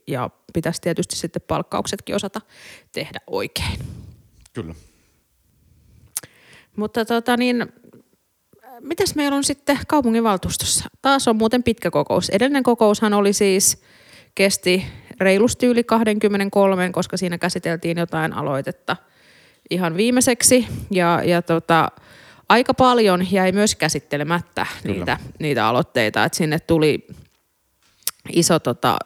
ja 0.07 0.29
pitäisi 0.53 0.81
tietysti 0.81 1.15
sitten 1.15 1.41
palkkauksetkin 1.48 2.15
osata 2.15 2.41
tehdä 2.91 3.19
oikein. 3.27 3.79
Kyllä. 4.53 4.75
Mutta 6.75 7.05
tota 7.05 7.38
niin, 7.38 7.74
mitäs 8.81 9.15
meillä 9.15 9.38
on 9.38 9.43
sitten 9.43 9.79
kaupunginvaltuustossa? 9.88 10.86
Taas 11.01 11.27
on 11.27 11.36
muuten 11.36 11.63
pitkä 11.63 11.91
kokous. 11.91 12.29
Edellinen 12.29 12.63
kokoushan 12.63 13.13
oli 13.13 13.33
siis, 13.33 13.81
kesti 14.36 14.86
reilusti 15.19 15.65
yli 15.65 15.83
23, 15.83 16.89
koska 16.91 17.17
siinä 17.17 17.38
käsiteltiin 17.38 17.98
jotain 17.98 18.33
aloitetta 18.33 18.98
ihan 19.69 19.98
viimeiseksi. 19.98 20.67
Ja, 20.91 21.21
ja 21.25 21.41
tota, 21.41 21.89
aika 22.50 22.74
paljon 22.74 23.31
jäi 23.31 23.51
myös 23.51 23.75
käsittelemättä 23.75 24.65
niitä, 24.83 25.17
niitä 25.39 25.67
aloitteita, 25.67 26.24
että 26.24 26.38
sinne 26.38 26.59
tuli 26.59 27.07
iso 28.33 28.59
tota, 28.59 28.98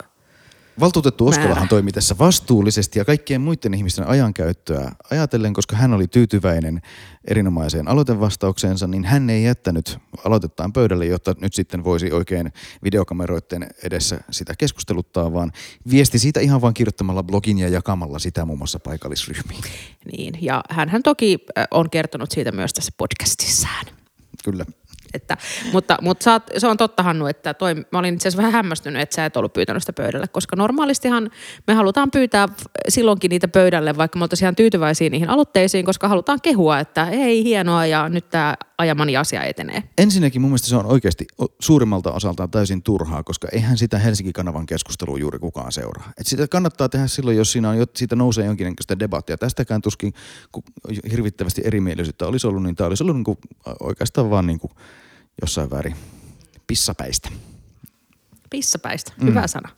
Valtuutettu 0.79 1.27
Oskolahan 1.27 1.55
Määrä. 1.55 1.67
toimi 1.67 1.91
tässä 1.91 2.15
vastuullisesti 2.19 2.99
ja 2.99 3.05
kaikkien 3.05 3.41
muiden 3.41 3.73
ihmisten 3.73 4.07
ajankäyttöä 4.07 4.91
ajatellen, 5.11 5.53
koska 5.53 5.75
hän 5.75 5.93
oli 5.93 6.07
tyytyväinen 6.07 6.81
erinomaiseen 7.25 7.87
aloitevastaukseensa, 7.87 8.87
niin 8.87 9.05
hän 9.05 9.29
ei 9.29 9.43
jättänyt 9.43 9.97
aloitettaan 10.25 10.73
pöydälle, 10.73 11.05
jotta 11.05 11.35
nyt 11.41 11.53
sitten 11.53 11.83
voisi 11.83 12.11
oikein 12.11 12.53
videokameroiden 12.83 13.69
edessä 13.83 14.19
sitä 14.31 14.53
keskusteluttaa, 14.57 15.33
vaan 15.33 15.51
viesti 15.89 16.19
siitä 16.19 16.39
ihan 16.39 16.61
vaan 16.61 16.73
kirjoittamalla 16.73 17.23
blogin 17.23 17.59
ja 17.59 17.69
jakamalla 17.69 18.19
sitä 18.19 18.45
muun 18.45 18.57
muassa 18.57 18.79
paikallisryhmiin. 18.79 19.63
Niin, 20.11 20.37
ja 20.41 20.63
hän 20.69 21.03
toki 21.03 21.39
äh, 21.57 21.67
on 21.71 21.89
kertonut 21.89 22.31
siitä 22.31 22.51
myös 22.51 22.73
tässä 22.73 22.91
podcastissaan. 22.97 23.85
Kyllä. 24.43 24.65
Että, 25.13 25.37
mutta 25.73 25.97
mutta 26.01 26.31
oot, 26.31 26.43
se 26.57 26.67
on 26.67 26.77
totta 26.77 27.03
Hannu, 27.03 27.25
että 27.25 27.53
toi, 27.53 27.75
mä 27.75 27.99
olin 27.99 28.13
itse 28.13 28.29
vähän 28.37 28.51
hämmästynyt, 28.51 29.01
että 29.01 29.15
sä 29.15 29.25
et 29.25 29.37
ollut 29.37 29.53
pyytänyt 29.53 29.83
sitä 29.83 29.93
pöydälle, 29.93 30.27
koska 30.27 30.55
normaalistihan 30.55 31.31
me 31.67 31.73
halutaan 31.73 32.11
pyytää 32.11 32.47
silloinkin 32.89 33.29
niitä 33.29 33.47
pöydälle, 33.47 33.97
vaikka 33.97 34.19
me 34.19 34.23
oltaisiin 34.23 34.45
ihan 34.45 34.55
tyytyväisiä 34.55 35.09
niihin 35.09 35.29
aloitteisiin, 35.29 35.85
koska 35.85 36.07
halutaan 36.07 36.41
kehua, 36.41 36.79
että 36.79 37.05
hei 37.05 37.43
hienoa 37.43 37.85
ja 37.85 38.09
nyt 38.09 38.29
tämä 38.29 38.55
ajamani 38.77 39.17
asia 39.17 39.43
etenee. 39.43 39.83
Ensinnäkin 39.97 40.41
mun 40.41 40.49
mielestä 40.49 40.67
se 40.67 40.75
on 40.75 40.85
oikeasti 40.85 41.25
suurimmalta 41.59 42.11
osaltaan 42.11 42.51
täysin 42.51 42.83
turhaa, 42.83 43.23
koska 43.23 43.47
eihän 43.51 43.77
sitä 43.77 43.99
Helsinki-kanavan 43.99 44.65
keskustelua 44.65 45.17
juuri 45.17 45.39
kukaan 45.39 45.71
seuraa. 45.71 46.11
Et 46.17 46.27
sitä 46.27 46.47
kannattaa 46.47 46.89
tehdä 46.89 47.07
silloin, 47.07 47.37
jos 47.37 47.51
siinä 47.51 47.69
on, 47.69 47.85
siitä 47.95 48.15
nousee 48.15 48.45
jonkinnäköistä 48.45 48.99
debattia. 48.99 49.37
Tästäkään 49.37 49.81
tuskin 49.81 50.13
kun 50.51 50.63
hirvittävästi 51.11 51.61
erimielisyyttä 51.65 52.27
olisi 52.27 52.47
ollut, 52.47 52.63
niin 52.63 52.75
tämä 52.75 52.87
olisi 52.87 53.03
ollut 53.03 53.15
niin 53.15 53.23
kuin, 53.23 53.37
oikeastaan 53.79 54.29
vaan 54.29 54.47
niin 54.47 54.59
kuin 54.59 54.71
jossain 55.41 55.69
väärin 55.71 55.95
pissapäistä. 56.67 57.29
Pissapäistä, 58.49 59.11
mm. 59.17 59.27
hyvä 59.27 59.47
sana. 59.47 59.69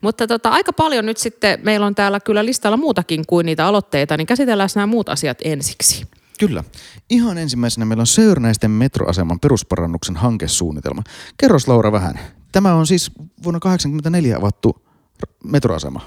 Mutta 0.00 0.26
tota, 0.26 0.48
aika 0.48 0.72
paljon 0.72 1.06
nyt 1.06 1.16
sitten, 1.16 1.60
meillä 1.62 1.86
on 1.86 1.94
täällä 1.94 2.20
kyllä 2.20 2.44
listalla 2.44 2.76
muutakin 2.76 3.24
kuin 3.26 3.46
niitä 3.46 3.66
aloitteita, 3.66 4.16
niin 4.16 4.26
käsitellään 4.26 4.68
nämä 4.74 4.86
muut 4.86 5.08
asiat 5.08 5.38
ensiksi. 5.44 6.06
Kyllä. 6.38 6.64
Ihan 7.10 7.38
ensimmäisenä 7.38 7.84
meillä 7.84 8.00
on 8.00 8.06
Söörnäisten 8.06 8.70
metroaseman 8.70 9.40
perusparannuksen 9.40 10.16
hankesuunnitelma. 10.16 11.02
Kerros 11.36 11.68
Laura 11.68 11.92
vähän. 11.92 12.18
Tämä 12.52 12.74
on 12.74 12.86
siis 12.86 13.10
vuonna 13.44 13.60
1984 13.60 14.36
avattu 14.36 14.82
metroasema. 15.44 16.00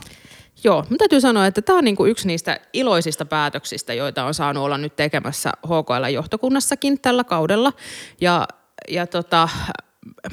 Joo, 0.64 0.86
mun 0.90 0.98
täytyy 0.98 1.22
sanoa, 1.22 1.46
että 1.46 1.62
tämä 1.62 1.78
on 1.78 1.84
niinku 1.84 2.06
yksi 2.06 2.28
niistä 2.28 2.60
iloisista 2.74 3.26
päätöksistä, 3.26 3.94
joita 3.94 4.26
on 4.26 4.34
saanut 4.34 4.64
olla 4.64 4.78
nyt 4.78 4.96
tekemässä 4.96 5.52
HKL-johtokunnassakin 5.68 7.00
tällä 7.02 7.24
kaudella. 7.24 7.74
Ja, 8.22 8.48
ja 8.90 9.08
tota, 9.08 9.50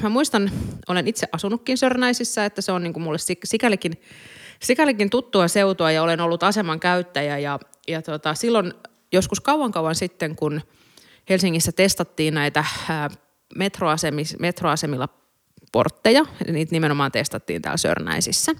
mä 0.01 0.09
muistan, 0.09 0.51
olen 0.87 1.07
itse 1.07 1.27
asunutkin 1.31 1.77
Sörnäisissä, 1.77 2.45
että 2.45 2.61
se 2.61 2.71
on 2.71 2.83
niinku 2.83 2.99
mulle 2.99 3.17
sik- 3.17 3.41
sikälikin, 3.43 3.93
sikälikin 4.61 5.09
tuttua 5.09 5.47
seutua 5.47 5.91
ja 5.91 6.03
olen 6.03 6.21
ollut 6.21 6.43
aseman 6.43 6.79
käyttäjä. 6.79 7.37
Ja, 7.37 7.59
ja 7.87 8.01
tota, 8.01 8.33
silloin 8.33 8.73
joskus 9.11 9.39
kauan 9.41 9.71
kauan 9.71 9.95
sitten, 9.95 10.35
kun 10.35 10.61
Helsingissä 11.29 11.71
testattiin 11.71 12.33
näitä 12.33 12.65
metroasemis, 13.55 14.39
metroasemilla 14.39 15.09
portteja. 15.71 16.25
Niitä 16.51 16.71
nimenomaan 16.71 17.11
testattiin 17.11 17.61
täällä 17.61 17.77
Sörnäisissä. 17.77 18.51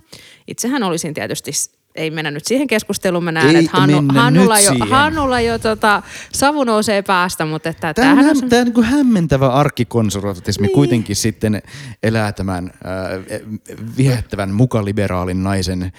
Itsehän 0.48 0.84
olisin 0.84 1.14
tietysti, 1.14 1.52
ei 1.96 2.12
mennä 2.12 2.32
nyt 2.32 2.46
siihen 2.46 2.68
keskusteluun, 2.68 3.24
mä 3.24 3.32
näen, 3.32 3.56
Ei 3.56 3.66
että 3.66 3.78
Hannu, 3.78 4.04
Hannulla, 4.14 4.60
jo, 4.60 4.70
siihen. 4.72 4.90
Hannulla 4.90 5.42
jo 5.42 5.60
tota, 5.60 6.02
savu 6.34 6.64
nousee 6.64 7.02
päästä, 7.02 7.46
mutta 7.46 7.70
että 7.70 7.94
Tämä 7.94 8.12
on, 8.12 8.18
tämähän 8.18 8.38
on... 8.38 8.42
häm, 8.42 8.50
tämä 8.50 8.64
niin 8.64 8.84
hämmentävä 8.84 9.48
arkkikonservatismi 9.50 10.68
niin. 10.68 10.76
kuitenkin 10.76 11.16
sitten 11.16 11.62
elää 12.04 12.32
tämän 12.32 12.72
äh, 12.86 13.42
viehättävän 13.98 14.50
mukaliberaalin 14.52 15.44
naisen 15.44 15.84
äh, 15.84 15.92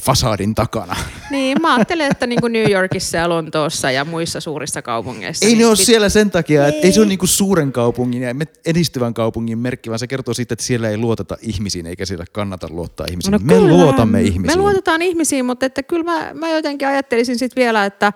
fasadin 0.00 0.54
takana. 0.54 0.96
Niin, 1.30 1.62
mä 1.62 1.74
ajattelen, 1.74 2.10
että 2.10 2.26
niin 2.34 2.40
kuin 2.40 2.52
New 2.52 2.70
Yorkissa 2.70 3.16
ja 3.16 3.28
Lontoossa 3.28 3.90
ja 3.90 4.04
muissa 4.04 4.40
suurissa 4.40 4.82
kaupungeissa. 4.82 5.46
Ei 5.46 5.52
niin 5.52 5.58
ne 5.58 5.66
ole 5.66 5.74
pit- 5.74 5.84
siellä 5.84 6.08
sen 6.08 6.30
takia, 6.30 6.66
että 6.66 6.86
ei 6.86 6.92
se 6.92 7.00
ole 7.00 7.08
niinku 7.08 7.26
suuren 7.26 7.72
kaupungin 7.72 8.22
ja 8.22 8.34
edistyvän 8.66 9.14
kaupungin 9.14 9.58
merkki, 9.58 9.90
vaan 9.90 9.98
se 9.98 10.06
kertoo 10.06 10.34
siitä, 10.34 10.52
että 10.52 10.64
siellä 10.64 10.88
ei 10.88 10.98
luoteta 10.98 11.36
ihmisiin 11.40 11.86
eikä 11.86 12.06
siellä 12.06 12.24
kannata 12.32 12.66
luottaa 12.70 13.06
ihmisiin. 13.10 13.32
No, 13.32 13.38
me 13.38 13.54
kyllähän- 13.54 13.76
luotamme 13.76 14.22
ihmisiin. 14.22 14.58
Me 14.58 14.62
luotetaan 14.62 15.02
ihmisiin, 15.02 15.23
mutta 15.44 15.66
että 15.66 15.82
kyllä 15.82 16.04
mä, 16.04 16.30
mä 16.34 16.50
jotenkin 16.50 16.88
ajattelisin 16.88 17.38
sitten 17.38 17.62
vielä, 17.62 17.84
että 17.84 18.12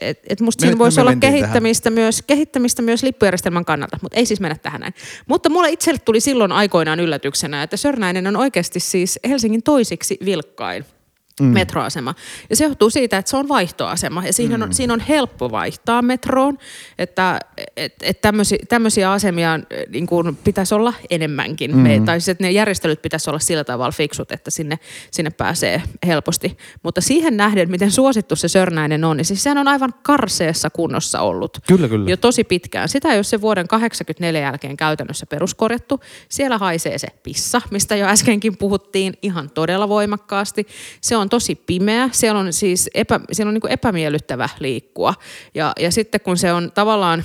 et, 0.00 0.18
et 0.28 0.40
musta 0.40 0.62
Me- 0.62 0.66
siinä 0.66 0.78
voisi 0.78 0.96
me 0.96 1.02
olla 1.02 1.16
kehittämistä 1.16 1.90
myös, 1.90 2.22
kehittämistä 2.22 2.82
myös 2.82 3.02
lippujärjestelmän 3.02 3.64
kannalta, 3.64 3.98
mutta 4.02 4.18
ei 4.18 4.26
siis 4.26 4.40
mennä 4.40 4.56
tähän 4.62 4.80
näin. 4.80 4.94
Mutta 5.26 5.48
mulle 5.48 5.70
itselle 5.70 6.00
tuli 6.04 6.20
silloin 6.20 6.52
aikoinaan 6.52 7.00
yllätyksenä, 7.00 7.62
että 7.62 7.76
Sörnäinen 7.76 8.26
on 8.26 8.36
oikeasti 8.36 8.80
siis 8.80 9.18
Helsingin 9.28 9.62
toisiksi 9.62 10.18
vilkkain 10.24 10.84
mm. 11.40 11.46
metroasema. 11.46 12.14
Ja 12.50 12.56
se 12.56 12.64
johtuu 12.64 12.90
siitä, 12.90 13.18
että 13.18 13.30
se 13.30 13.36
on 13.36 13.48
vaihtoasema 13.48 14.26
ja 14.26 14.32
siinä, 14.32 14.56
mm. 14.56 14.62
on, 14.62 14.74
siinä 14.74 14.92
on 14.92 15.00
helppo 15.00 15.50
vaihtaa 15.50 16.02
metroon, 16.02 16.58
että 16.98 17.40
et, 17.76 17.94
et 18.02 18.20
tämmöisiä, 18.20 18.58
tämmöisiä 18.68 19.12
asemia 19.12 19.54
äh, 19.54 19.60
niin 19.88 20.06
kuin 20.06 20.36
pitäisi 20.36 20.74
olla 20.74 20.94
enemmänkin. 21.10 21.76
Mm. 21.76 21.78
Me, 21.78 22.02
tai 22.04 22.20
siis, 22.20 22.28
että 22.28 22.44
ne 22.44 22.50
järjestelyt 22.50 23.02
pitäisi 23.02 23.30
olla 23.30 23.38
sillä 23.38 23.64
tavalla 23.64 23.92
fiksut, 23.92 24.32
että 24.32 24.50
sinne, 24.50 24.78
sinne 25.10 25.30
pääsee 25.30 25.82
helposti. 26.06 26.56
Mutta 26.82 27.00
siihen 27.00 27.36
nähden, 27.36 27.70
miten 27.70 27.90
suosittu 27.90 28.36
se 28.36 28.48
Sörnäinen 28.48 29.04
on, 29.04 29.16
niin 29.16 29.24
siis 29.24 29.42
sehän 29.42 29.58
on 29.58 29.68
aivan 29.68 29.94
karseessa 30.02 30.70
kunnossa 30.70 31.20
ollut. 31.20 31.58
Kyllä, 31.66 31.88
kyllä. 31.88 32.10
Jo 32.10 32.16
tosi 32.16 32.44
pitkään. 32.44 32.88
Sitä 32.88 33.08
ei 33.08 33.16
ole 33.16 33.24
se 33.24 33.40
vuoden 33.40 33.68
84 33.68 34.40
jälkeen 34.40 34.76
käytännössä 34.76 35.26
peruskorjattu. 35.26 36.00
Siellä 36.28 36.58
haisee 36.58 36.98
se 36.98 37.08
pissa, 37.22 37.62
mistä 37.70 37.96
jo 37.96 38.06
äskenkin 38.06 38.56
puhuttiin 38.56 39.14
ihan 39.22 39.50
todella 39.50 39.88
voimakkaasti. 39.88 40.66
Se 41.00 41.16
on 41.16 41.28
tosi 41.30 41.54
pimeä. 41.54 42.08
Siellä 42.12 42.40
on 42.40 42.52
siis 42.52 42.90
epä, 42.94 43.20
siellä 43.32 43.48
on 43.48 43.54
niin 43.54 43.60
kuin 43.60 43.72
epämiellyttävä 43.72 44.48
liikkua. 44.58 45.14
Ja, 45.54 45.72
ja 45.80 45.92
sitten 45.92 46.20
kun 46.20 46.36
se 46.36 46.52
on 46.52 46.72
tavallaan 46.74 47.24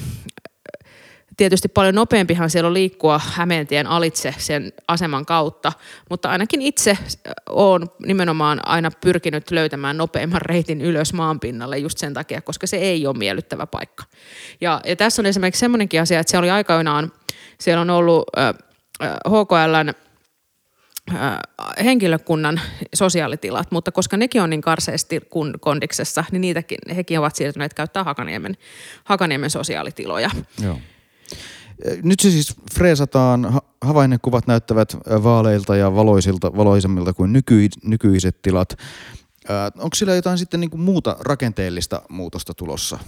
tietysti 1.38 1.68
paljon 1.68 1.96
nopeampihan 1.96 2.50
siellä 2.50 2.68
on 2.68 2.74
liikkua 2.74 3.22
Hämeentien 3.34 3.88
alitse 3.88 4.36
sen 4.38 4.74
aseman 4.88 5.26
kautta, 5.26 5.72
mutta 6.10 6.30
ainakin 6.30 6.62
itse 6.62 6.98
olen 7.50 7.88
nimenomaan 8.06 8.68
aina 8.68 8.92
pyrkinyt 9.02 9.52
löytämään 9.52 9.98
nopeimman 9.98 10.42
reitin 10.42 10.82
ylös 10.82 11.14
maanpinnalle 11.14 11.78
just 11.78 11.98
sen 11.98 12.14
takia, 12.14 12.42
koska 12.42 12.68
se 12.68 12.78
ei 12.78 13.08
ole 13.08 13.18
miellyttävä 13.18 13.66
paikka. 13.66 14.04
Ja, 14.62 14.82
ja 14.86 14.96
tässä 14.96 15.22
on 15.22 15.26
esimerkiksi 15.26 15.60
semmoinenkin 15.60 16.02
asia, 16.02 16.20
että 16.20 16.32
siellä 16.32 16.44
oli 16.44 16.52
aikoinaan, 16.52 17.12
siellä 17.60 17.82
on 17.82 17.90
ollut 17.90 18.24
äh, 18.38 18.54
HKLn 19.28 20.05
henkilökunnan 21.84 22.62
sosiaalitilat, 22.96 23.72
mutta 23.72 23.92
koska 23.92 24.18
nekin 24.18 24.42
on 24.42 24.50
niin 24.50 24.62
karseasti 24.62 25.22
kondiksessa, 25.60 26.24
niin 26.32 26.42
niitäkin, 26.42 26.78
hekin 26.96 27.20
ovat 27.20 27.36
siirtyneet 27.36 27.74
käyttää 27.74 28.04
Hakaniemen, 28.04 28.58
Hakaniemen 29.04 29.50
sosiaalitiloja. 29.50 30.30
Joo. 30.64 30.80
Nyt 32.04 32.20
se 32.20 32.32
siis 32.32 32.56
freesataan, 32.74 33.46
ha- 33.46 33.62
havainnekuvat 33.82 34.48
näyttävät 34.48 34.98
vaaleilta 35.24 35.76
ja 35.76 35.96
valoisilta, 35.96 36.58
valoisemmilta 36.58 37.14
kuin 37.14 37.34
nyky, 37.34 37.70
nykyiset 37.84 38.42
tilat. 38.42 38.78
Onko 39.78 39.96
sillä 39.96 40.16
jotain 40.16 40.38
sitten 40.38 40.60
niin 40.60 40.70
kuin 40.70 40.82
muuta 40.82 41.18
rakenteellista 41.20 42.02
muutosta 42.10 42.54
tulossa? 42.54 43.00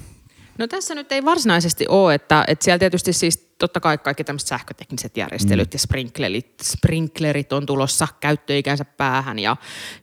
No 0.57 0.67
tässä 0.67 0.95
nyt 0.95 1.11
ei 1.11 1.25
varsinaisesti 1.25 1.85
ole, 1.89 2.13
että, 2.13 2.43
että 2.47 2.65
siellä 2.65 2.79
tietysti 2.79 3.13
siis 3.13 3.47
totta 3.57 3.79
kai 3.79 3.97
kaikki 3.97 4.23
tämmöiset 4.23 4.47
sähkötekniset 4.47 5.17
järjestelyt 5.17 5.67
mm. 5.67 5.75
ja 5.75 5.79
sprinklerit, 5.79 6.53
sprinklerit 6.63 7.53
on 7.53 7.65
tulossa 7.65 8.07
käyttöikänsä 8.19 8.85
päähän. 8.85 9.39
Ja, 9.39 9.55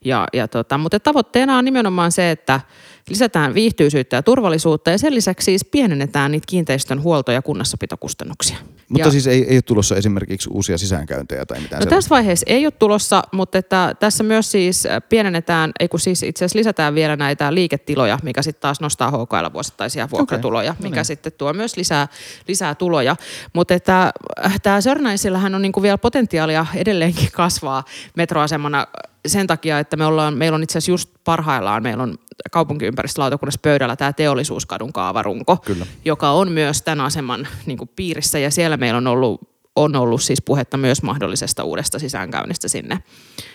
ja, 0.04 0.28
ja 0.32 0.49
tota, 0.49 0.78
mutta 0.78 1.00
tavoitteena 1.00 1.58
on 1.58 1.64
nimenomaan 1.64 2.12
se, 2.12 2.30
että 2.30 2.61
lisätään 3.08 3.54
viihtyisyyttä 3.54 4.16
ja 4.16 4.23
turvallisuutta 4.23 4.90
ja 4.90 4.99
sen 4.99 5.14
lisäksi 5.14 5.44
siis 5.44 5.64
pienennetään 5.64 6.30
niitä 6.30 6.44
kiinteistön 6.49 7.02
huolto- 7.02 7.32
ja 7.32 7.42
kunnossapitokustannuksia. 7.42 8.56
Mutta 8.88 9.08
ja, 9.08 9.12
siis 9.12 9.26
ei, 9.26 9.46
ei 9.49 9.56
ole 9.56 9.62
tulossa 9.62 9.96
esimerkiksi 9.96 10.50
uusia 10.52 10.78
sisäänkäyntejä 10.78 11.46
tai 11.46 11.61
mitään 11.61 11.82
No 11.82 11.87
tässä 11.87 12.11
vaiheessa 12.11 12.44
ei 12.49 12.66
ole 12.66 12.70
tulossa, 12.70 13.23
mutta 13.32 13.58
että 13.58 13.94
tässä 14.00 14.25
myös 14.25 14.52
siis 14.52 14.84
pienennetään, 15.08 15.73
ei 15.80 15.88
kun 15.88 16.00
siis 16.00 16.23
itse 16.23 16.44
asiassa 16.44 16.58
lisätään 16.58 16.94
vielä 16.94 17.16
näitä 17.16 17.54
liiketiloja, 17.54 18.18
mikä 18.23 18.42
sitten 18.42 18.61
taas 18.61 18.80
nostaa 18.80 19.11
HKL 19.11 19.52
vuosittaisia 19.52 20.08
vuokratuloja, 20.11 20.70
Okei, 20.70 20.82
no 20.82 20.88
mikä 20.88 21.00
niin. 21.00 21.04
sitten 21.04 21.32
tuo 21.32 21.52
myös 21.52 21.76
lisää, 21.76 22.08
lisää 22.49 22.75
tuloja. 22.75 23.16
Mutta 23.52 23.75
että 23.75 24.12
äh, 24.44 24.61
tämä 24.62 24.80
Sörnäisillähän 24.80 25.54
on 25.54 25.62
niinku 25.62 25.82
vielä 25.82 25.99
potentiaalia 25.99 26.66
edelleenkin 26.75 27.28
kasvaa 27.32 27.84
metroasemana 28.16 28.87
sen 29.26 29.46
takia, 29.46 29.78
että 29.78 29.96
me 29.96 30.06
ollaan, 30.06 30.34
meillä 30.34 30.56
on 30.56 30.62
itse 30.62 30.78
asiassa 30.78 30.92
just 30.92 31.11
parhaillaan, 31.25 31.82
meillä 31.82 32.02
on 32.02 32.18
kaupunkiympäristölautakunnassa 32.50 33.60
pöydällä 33.62 33.96
tämä 33.96 34.12
teollisuuskadun 34.12 34.92
kaavarunko, 34.92 35.56
Kyllä. 35.56 35.86
joka 36.04 36.30
on 36.30 36.52
myös 36.52 36.82
tämän 36.82 37.00
aseman 37.00 37.48
niin 37.66 37.78
kuin 37.78 37.90
piirissä 37.96 38.38
ja 38.38 38.50
siellä 38.50 38.76
meillä 38.76 38.98
on 38.98 39.06
ollut, 39.06 39.40
on 39.76 39.96
ollut 39.96 40.22
siis 40.22 40.42
puhetta 40.42 40.76
myös 40.76 41.02
mahdollisesta 41.02 41.64
uudesta 41.64 41.98
sisäänkäynnistä 41.98 42.68
sinne, 42.68 42.98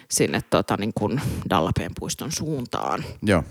sinne 0.10 0.42
tota, 0.50 0.78
niin 0.80 0.94
kuin 0.96 1.22
Dallapeen 1.50 1.92
puiston 2.00 2.32
suuntaan. 2.32 3.06
Joo. 3.24 3.44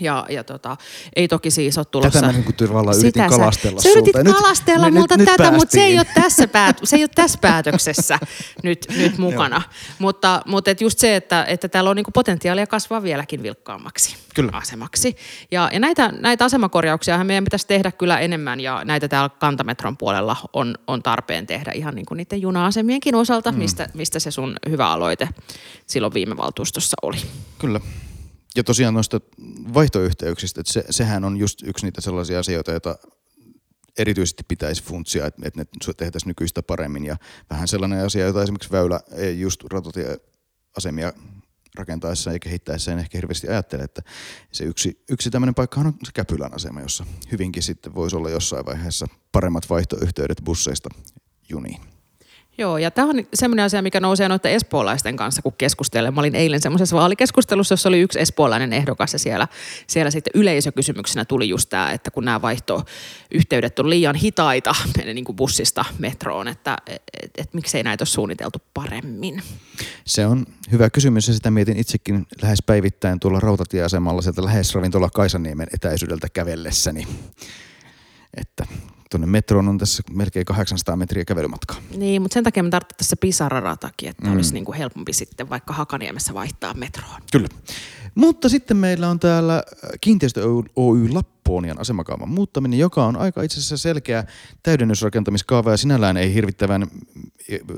Ja, 0.00 0.26
ja 0.28 0.44
tota, 0.44 0.76
ei 1.16 1.28
toki 1.28 1.50
siis 1.50 1.78
ole 1.78 1.86
tulossa... 1.90 2.20
Tätä 2.20 2.32
mä 2.32 2.38
niin 2.38 2.54
tavallaan 2.54 2.98
yritin 2.98 3.22
Sitä 3.22 3.28
kalastella 3.28 3.80
sä, 3.80 3.82
sä 3.82 3.88
yritit 3.88 4.16
sulta. 4.16 4.32
kalastella 4.32 4.86
nyt, 4.86 4.94
multa 4.94 5.16
nyt, 5.16 5.28
tätä, 5.28 5.50
nyt 5.50 5.60
mutta 5.60 5.72
se 5.72 5.84
ei, 5.84 5.98
ole 5.98 6.06
tässä 6.14 6.48
päät, 6.48 6.80
se 6.84 6.96
ei 6.96 7.02
ole 7.02 7.10
tässä 7.14 7.38
päätöksessä 7.38 8.18
nyt, 8.62 8.86
nyt 8.96 9.18
mukana. 9.18 9.62
mutta 9.98 10.42
mutta 10.46 10.70
et 10.70 10.80
just 10.80 10.98
se, 10.98 11.16
että, 11.16 11.44
että 11.44 11.68
täällä 11.68 11.90
on 11.90 11.96
niinku 11.96 12.10
potentiaalia 12.10 12.66
kasvaa 12.66 13.02
vieläkin 13.02 13.42
vilkkaammaksi 13.42 14.16
Kyllä. 14.34 14.50
asemaksi. 14.54 15.16
Ja, 15.50 15.70
ja 15.72 15.80
näitä, 15.80 16.12
näitä 16.20 16.44
asemakorjauksia 16.44 17.24
meidän 17.24 17.44
pitäisi 17.44 17.66
tehdä 17.66 17.92
kyllä 17.92 18.18
enemmän 18.18 18.60
ja 18.60 18.84
näitä 18.84 19.08
täällä 19.08 19.28
kantametron 19.28 19.96
puolella 19.96 20.36
on, 20.52 20.74
on 20.86 21.02
tarpeen 21.02 21.46
tehdä 21.46 21.72
ihan 21.72 21.94
niin 21.94 22.06
kuin 22.06 22.16
niiden 22.16 22.42
juna-asemienkin 22.42 23.14
osalta, 23.14 23.52
mm. 23.52 23.58
mistä, 23.58 23.88
mistä 23.94 24.18
se 24.18 24.30
sun 24.30 24.56
hyvä 24.68 24.88
aloite 24.88 25.28
silloin 25.86 26.14
viime 26.14 26.36
valtuustossa 26.36 26.96
oli. 27.02 27.16
Kyllä. 27.58 27.80
Ja 28.56 28.64
tosiaan 28.64 28.94
noista 28.94 29.20
vaihtoyhteyksistä, 29.74 30.60
että 30.60 30.72
se, 30.72 30.84
sehän 30.90 31.24
on 31.24 31.36
just 31.36 31.62
yksi 31.62 31.86
niitä 31.86 32.00
sellaisia 32.00 32.38
asioita, 32.38 32.70
joita 32.70 32.98
erityisesti 33.98 34.42
pitäisi 34.48 34.82
funtsia, 34.82 35.26
että, 35.26 35.42
että 35.44 35.60
ne 35.60 35.66
tehtäisiin 35.96 36.28
nykyistä 36.28 36.62
paremmin. 36.62 37.04
Ja 37.04 37.16
vähän 37.50 37.68
sellainen 37.68 38.06
asia, 38.06 38.26
jota 38.26 38.42
esimerkiksi 38.42 38.72
Väylä 38.72 39.00
ei 39.12 39.40
just 39.40 39.64
rautatieasemia 39.64 41.12
rakentaessa 41.74 42.32
ja 42.32 42.38
kehittäessä 42.38 42.92
en 42.92 42.98
ehkä 42.98 43.18
hirveästi 43.18 43.48
ajattele, 43.48 43.82
että 43.82 44.02
se 44.52 44.64
yksi, 44.64 45.04
yksi 45.10 45.30
tämmöinen 45.30 45.54
paikka 45.54 45.80
on 45.80 45.94
se 46.04 46.12
Käpylän 46.14 46.54
asema, 46.54 46.80
jossa 46.80 47.06
hyvinkin 47.32 47.62
sitten 47.62 47.94
voisi 47.94 48.16
olla 48.16 48.30
jossain 48.30 48.66
vaiheessa 48.66 49.06
paremmat 49.32 49.70
vaihtoyhteydet 49.70 50.40
busseista 50.44 50.88
juniin. 51.48 51.80
Joo, 52.58 52.78
ja 52.78 52.90
tämä 52.90 53.08
on 53.08 53.14
semmoinen 53.34 53.64
asia, 53.64 53.82
mikä 53.82 54.00
nousee 54.00 54.28
noiden 54.28 54.52
espoolaisten 54.52 55.16
kanssa, 55.16 55.42
kun 55.42 55.52
keskustelen. 55.58 56.14
Mä 56.14 56.20
olin 56.20 56.34
eilen 56.34 56.60
semmoisessa 56.60 56.96
vaalikeskustelussa, 56.96 57.72
jossa 57.72 57.88
oli 57.88 58.00
yksi 58.00 58.20
espoolainen 58.20 58.72
ehdokas 58.72 59.12
ja 59.12 59.18
siellä, 59.18 59.48
siellä 59.86 60.10
sitten 60.10 60.30
yleisökysymyksenä 60.34 61.24
tuli 61.24 61.48
just 61.48 61.68
tämä, 61.70 61.90
että 61.92 62.10
kun 62.10 62.24
nämä 62.24 62.42
vaihtoyhteydet 62.42 63.78
on 63.78 63.90
liian 63.90 64.14
hitaita 64.14 64.74
niin 65.14 65.24
kuin 65.24 65.36
bussista 65.36 65.84
metroon, 65.98 66.48
että 66.48 66.76
et, 66.86 67.02
et, 67.22 67.30
et, 67.38 67.54
miksei 67.54 67.82
näitä 67.82 68.02
ole 68.02 68.08
suunniteltu 68.08 68.58
paremmin. 68.74 69.42
Se 70.04 70.26
on 70.26 70.46
hyvä 70.72 70.90
kysymys 70.90 71.28
ja 71.28 71.34
sitä 71.34 71.50
mietin 71.50 71.76
itsekin 71.76 72.26
lähes 72.42 72.62
päivittäin 72.62 73.20
tuolla 73.20 73.40
rautatieasemalla 73.40 74.22
sieltä 74.22 74.44
lähes 74.44 74.74
ravintola 74.74 75.10
Kaisaniemen 75.10 75.66
etäisyydeltä 75.74 76.28
kävellessäni. 76.32 77.06
Että 78.36 78.66
tuonne 79.12 79.26
metroon 79.26 79.68
on 79.68 79.78
tässä 79.78 80.02
melkein 80.12 80.44
800 80.44 80.96
metriä 80.96 81.24
kävelymatkaa. 81.24 81.76
Niin, 81.96 82.22
mutta 82.22 82.34
sen 82.34 82.44
takia 82.44 82.62
me 82.62 82.70
tarvitaan 82.70 82.96
tässä 82.98 83.16
Pisara-ratakin, 83.16 84.08
että 84.08 84.26
mm. 84.26 84.34
olisi 84.34 84.54
niin 84.54 84.64
kuin 84.64 84.78
helpompi 84.78 85.12
sitten 85.12 85.50
vaikka 85.50 85.72
Hakaniemessä 85.72 86.34
vaihtaa 86.34 86.74
metroon. 86.74 87.22
Kyllä. 87.32 87.48
Mutta 88.14 88.48
sitten 88.48 88.76
meillä 88.76 89.08
on 89.08 89.20
täällä 89.20 89.62
Kiinteistö 90.00 90.40
Oy 90.76 91.08
Lappoonian 91.08 91.80
asemakaavan 91.80 92.28
muuttaminen, 92.28 92.78
joka 92.78 93.04
on 93.06 93.16
aika 93.16 93.42
itse 93.42 93.58
asiassa 93.58 93.76
selkeä 93.76 94.24
täydennysrakentamiskaava 94.62 95.70
ja 95.70 95.76
sinällään 95.76 96.16
ei 96.16 96.34
hirvittävän 96.34 96.86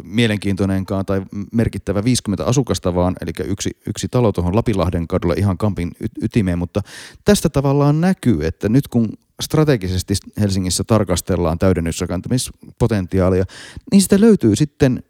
mielenkiintoinenkaan 0.03 1.07
tai 1.07 1.23
merkittävä 1.53 2.05
50 2.05 2.45
asukasta 2.45 2.95
vaan, 2.95 3.17
eli 3.21 3.33
yksi, 3.45 3.71
yksi 3.87 4.09
talo 4.09 4.33
tuohon 4.33 4.57
Lapinlahden 4.57 5.09
kadulle 5.09 5.35
ihan 5.35 5.59
kampin 5.59 5.91
ytimeen, 6.23 6.59
mutta 6.59 6.83
tästä 7.25 7.49
tavallaan 7.49 8.00
näkyy, 8.00 8.47
että 8.47 8.69
nyt 8.69 8.88
kun 8.88 9.09
strategisesti 9.41 10.14
Helsingissä 10.41 10.85
tarkastellaan 10.85 11.59
täydennysrakentamispotentiaalia, 11.59 13.45
niin 13.93 14.03
sitä 14.03 14.21
löytyy 14.21 14.57
sitten 14.57 15.03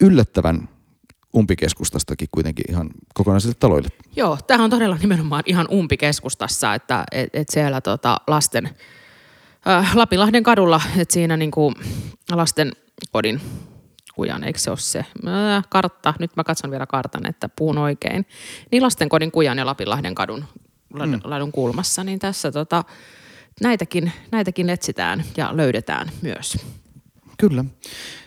yllättävän 0.00 0.68
umpikeskustastakin 1.36 2.28
kuitenkin 2.30 2.64
ihan 2.68 2.90
kokonaisille 3.14 3.54
taloille. 3.60 3.88
Joo, 4.16 4.38
tämähän 4.46 4.64
on 4.64 4.70
todella 4.70 4.96
nimenomaan 4.96 5.42
ihan 5.46 5.68
umpikeskustassa, 5.70 6.74
että 6.74 7.04
et, 7.12 7.30
et 7.32 7.48
siellä 7.48 7.80
tota 7.80 8.16
lasten, 8.26 8.70
äh, 9.68 9.96
Lapinlahden 9.96 10.42
kadulla, 10.42 10.80
että 10.96 11.12
siinä 11.14 11.36
niinku 11.36 11.72
lasten 12.32 12.72
kodin 13.12 13.40
kujan, 14.14 14.44
eikö 14.44 14.58
se 14.58 14.70
ole 14.70 14.78
se 14.78 14.98
äh, 14.98 15.64
kartta, 15.68 16.14
nyt 16.18 16.36
mä 16.36 16.44
katson 16.44 16.70
vielä 16.70 16.86
kartan, 16.86 17.26
että 17.26 17.48
puun 17.48 17.78
oikein, 17.78 18.26
niin 18.72 18.82
lasten 18.82 19.08
kodin 19.08 19.32
kujan 19.32 19.58
ja 19.58 19.66
Lapinlahden 19.66 20.14
kadun 20.14 20.44
mm. 20.94 21.20
ladun 21.24 21.52
kulmassa, 21.52 22.04
niin 22.04 22.18
tässä 22.18 22.52
tota, 22.52 22.84
näitäkin, 23.60 24.12
näitäkin 24.32 24.70
etsitään 24.70 25.24
ja 25.36 25.56
löydetään 25.56 26.10
myös. 26.22 26.58
Kyllä. 27.38 27.64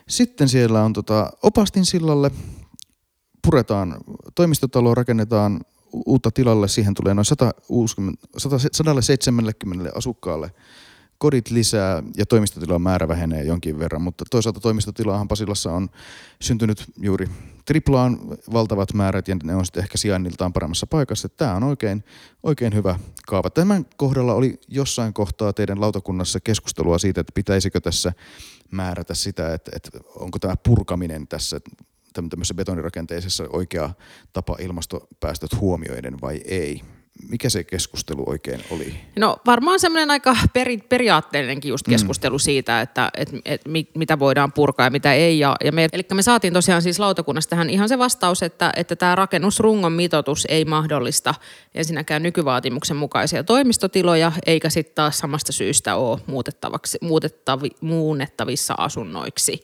Sitten 0.08 0.50
siellä 0.50 0.84
on 0.84 0.94
tota, 0.94 1.32
Opastin 1.44 1.86
sillalle 1.86 2.32
puretaan 3.42 3.98
toimistotalo, 4.36 4.96
rakennetaan 4.96 5.62
uutta 6.06 6.32
tilalle, 6.32 6.68
siihen 6.68 6.94
tulee 6.94 7.14
noin 7.14 7.26
170 8.72 9.92
asukkaalle 9.96 10.52
kodit 11.18 11.50
lisää 11.50 12.04
ja 12.18 12.26
toimistotilan 12.26 12.82
määrä 12.82 13.08
vähenee 13.08 13.44
jonkin 13.44 13.80
verran, 13.80 14.02
mutta 14.02 14.26
toisaalta 14.32 14.60
toimistotilaahan 14.60 15.28
Pasilassa 15.28 15.72
on 15.72 15.90
syntynyt 16.42 16.84
juuri 16.98 17.28
triplaan 17.66 18.20
valtavat 18.54 18.94
määrät 18.94 19.28
ja 19.28 19.36
ne 19.44 19.56
on 19.56 19.66
sitten 19.66 19.84
ehkä 19.84 19.98
sijainniltaan 19.98 20.54
paremmassa 20.54 20.88
paikassa. 20.88 21.30
Tämä 21.30 21.56
on 21.56 21.64
oikein, 21.64 22.04
oikein 22.44 22.76
hyvä 22.76 23.00
kaava. 23.28 23.50
Tämän 23.50 23.86
kohdalla 23.98 24.34
oli 24.34 24.60
jossain 24.68 25.14
kohtaa 25.14 25.54
teidän 25.54 25.82
lautakunnassa 25.82 26.40
keskustelua 26.40 26.98
siitä, 26.98 27.22
että 27.22 27.32
pitäisikö 27.36 27.82
tässä 27.82 28.14
määrätä 28.72 29.14
sitä, 29.14 29.54
että, 29.54 29.72
että 29.76 29.90
onko 30.16 30.40
tämä 30.40 30.56
purkaminen 30.64 31.28
tässä 31.28 31.60
tämmöisessä 32.14 32.54
betonirakenteisessa 32.54 33.44
oikea 33.50 33.90
tapa 34.34 34.58
ilmastopäästöt 34.60 35.60
huomioiden 35.60 36.22
vai 36.22 36.42
ei? 36.46 36.82
Mikä 37.30 37.50
se 37.50 37.64
keskustelu 37.64 38.24
oikein 38.30 38.64
oli? 38.72 38.96
No 39.16 39.38
varmaan 39.46 39.80
semmoinen 39.80 40.12
aika 40.12 40.38
peri, 40.54 40.78
periaatteellinenkin 40.78 41.70
just 41.70 41.86
keskustelu 41.90 42.36
mm. 42.36 42.40
siitä, 42.40 42.82
että 42.82 43.10
et, 43.18 43.30
et, 43.46 43.62
mit, 43.68 43.90
mitä 43.96 44.20
voidaan 44.20 44.52
purkaa 44.52 44.86
ja 44.86 44.90
mitä 44.90 45.14
ei. 45.14 45.40
Ja, 45.40 45.56
ja 45.64 45.72
me, 45.72 45.90
eli 45.94 46.04
me 46.14 46.22
saatiin 46.22 46.54
tosiaan 46.54 46.82
siis 46.82 47.00
lautakunnasta 47.00 47.50
tähän 47.50 47.70
ihan 47.70 47.90
se 47.90 47.98
vastaus, 47.98 48.44
että, 48.44 48.74
että 48.76 48.96
tämä 48.96 49.16
rakennusrungon 49.16 49.92
mitoitus 49.92 50.48
ei 50.50 50.66
mahdollista 50.66 51.34
ensinnäkään 51.76 52.24
nykyvaatimuksen 52.24 52.98
mukaisia 52.98 53.44
toimistotiloja, 53.44 54.32
eikä 54.46 54.70
sitten 54.70 54.96
taas 54.96 55.18
samasta 55.18 55.52
syystä 55.52 55.96
ole 55.96 56.20
muutettavaksi, 56.28 56.98
muutettavi, 57.02 57.70
muunnettavissa 57.82 58.76
asunnoiksi. 58.78 59.64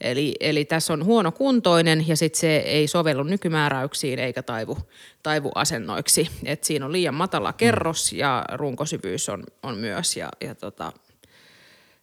Eli, 0.00 0.34
eli 0.40 0.64
tässä 0.64 0.92
on 0.92 1.04
huonokuntoinen 1.04 2.08
ja 2.08 2.16
sitten 2.16 2.40
se 2.40 2.56
ei 2.56 2.88
sovellu 2.88 3.22
nykymääräyksiin 3.22 4.18
eikä 4.18 4.42
taivu, 4.42 4.78
taivu 5.22 5.50
asennoiksi. 5.54 6.30
Et 6.44 6.64
siinä 6.64 6.86
on 6.86 6.92
liian 6.92 7.14
matala 7.14 7.52
kerros 7.52 8.12
ja 8.12 8.44
runkosyvyys 8.52 9.28
on, 9.28 9.44
on 9.62 9.76
myös 9.76 10.16
ja, 10.16 10.28
ja 10.40 10.54
tota, 10.54 10.92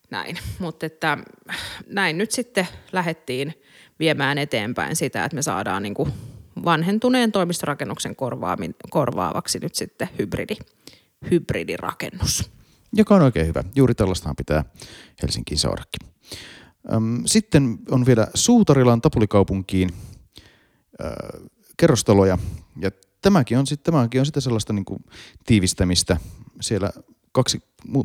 näin. 0.09 0.37
Mutta 0.59 0.85
että 0.85 1.17
näin 1.87 2.17
nyt 2.17 2.31
sitten 2.31 2.67
lähdettiin 2.91 3.61
viemään 3.99 4.37
eteenpäin 4.37 4.95
sitä, 4.95 5.25
että 5.25 5.35
me 5.35 5.41
saadaan 5.41 5.83
niinku 5.83 6.07
vanhentuneen 6.65 7.31
toimistorakennuksen 7.31 8.15
korvaavaksi 8.89 9.59
nyt 9.59 9.75
sitten 9.75 10.09
hybridi, 10.19 10.55
hybridirakennus. 11.31 12.51
Joka 12.93 13.15
on 13.15 13.21
oikein 13.21 13.47
hyvä. 13.47 13.63
Juuri 13.75 13.95
tällaistahan 13.95 14.35
pitää 14.35 14.65
Helsinkiin 15.21 15.59
saadakin. 15.59 16.10
Sitten 17.25 17.79
on 17.91 18.05
vielä 18.05 18.27
Suutarilan 18.33 19.01
tapulikaupunkiin 19.01 19.89
kerrostaloja 21.77 22.37
ja 22.81 22.91
tämäkin 23.21 23.57
on, 23.57 23.67
sit, 23.67 23.83
tämäkin 23.83 24.21
on 24.21 24.25
sitä 24.25 24.41
sellaista 24.41 24.73
niin 24.73 24.85
kuin 24.85 25.05
tiivistämistä. 25.45 26.17
Siellä 26.61 26.89
kaksi, 27.31 27.63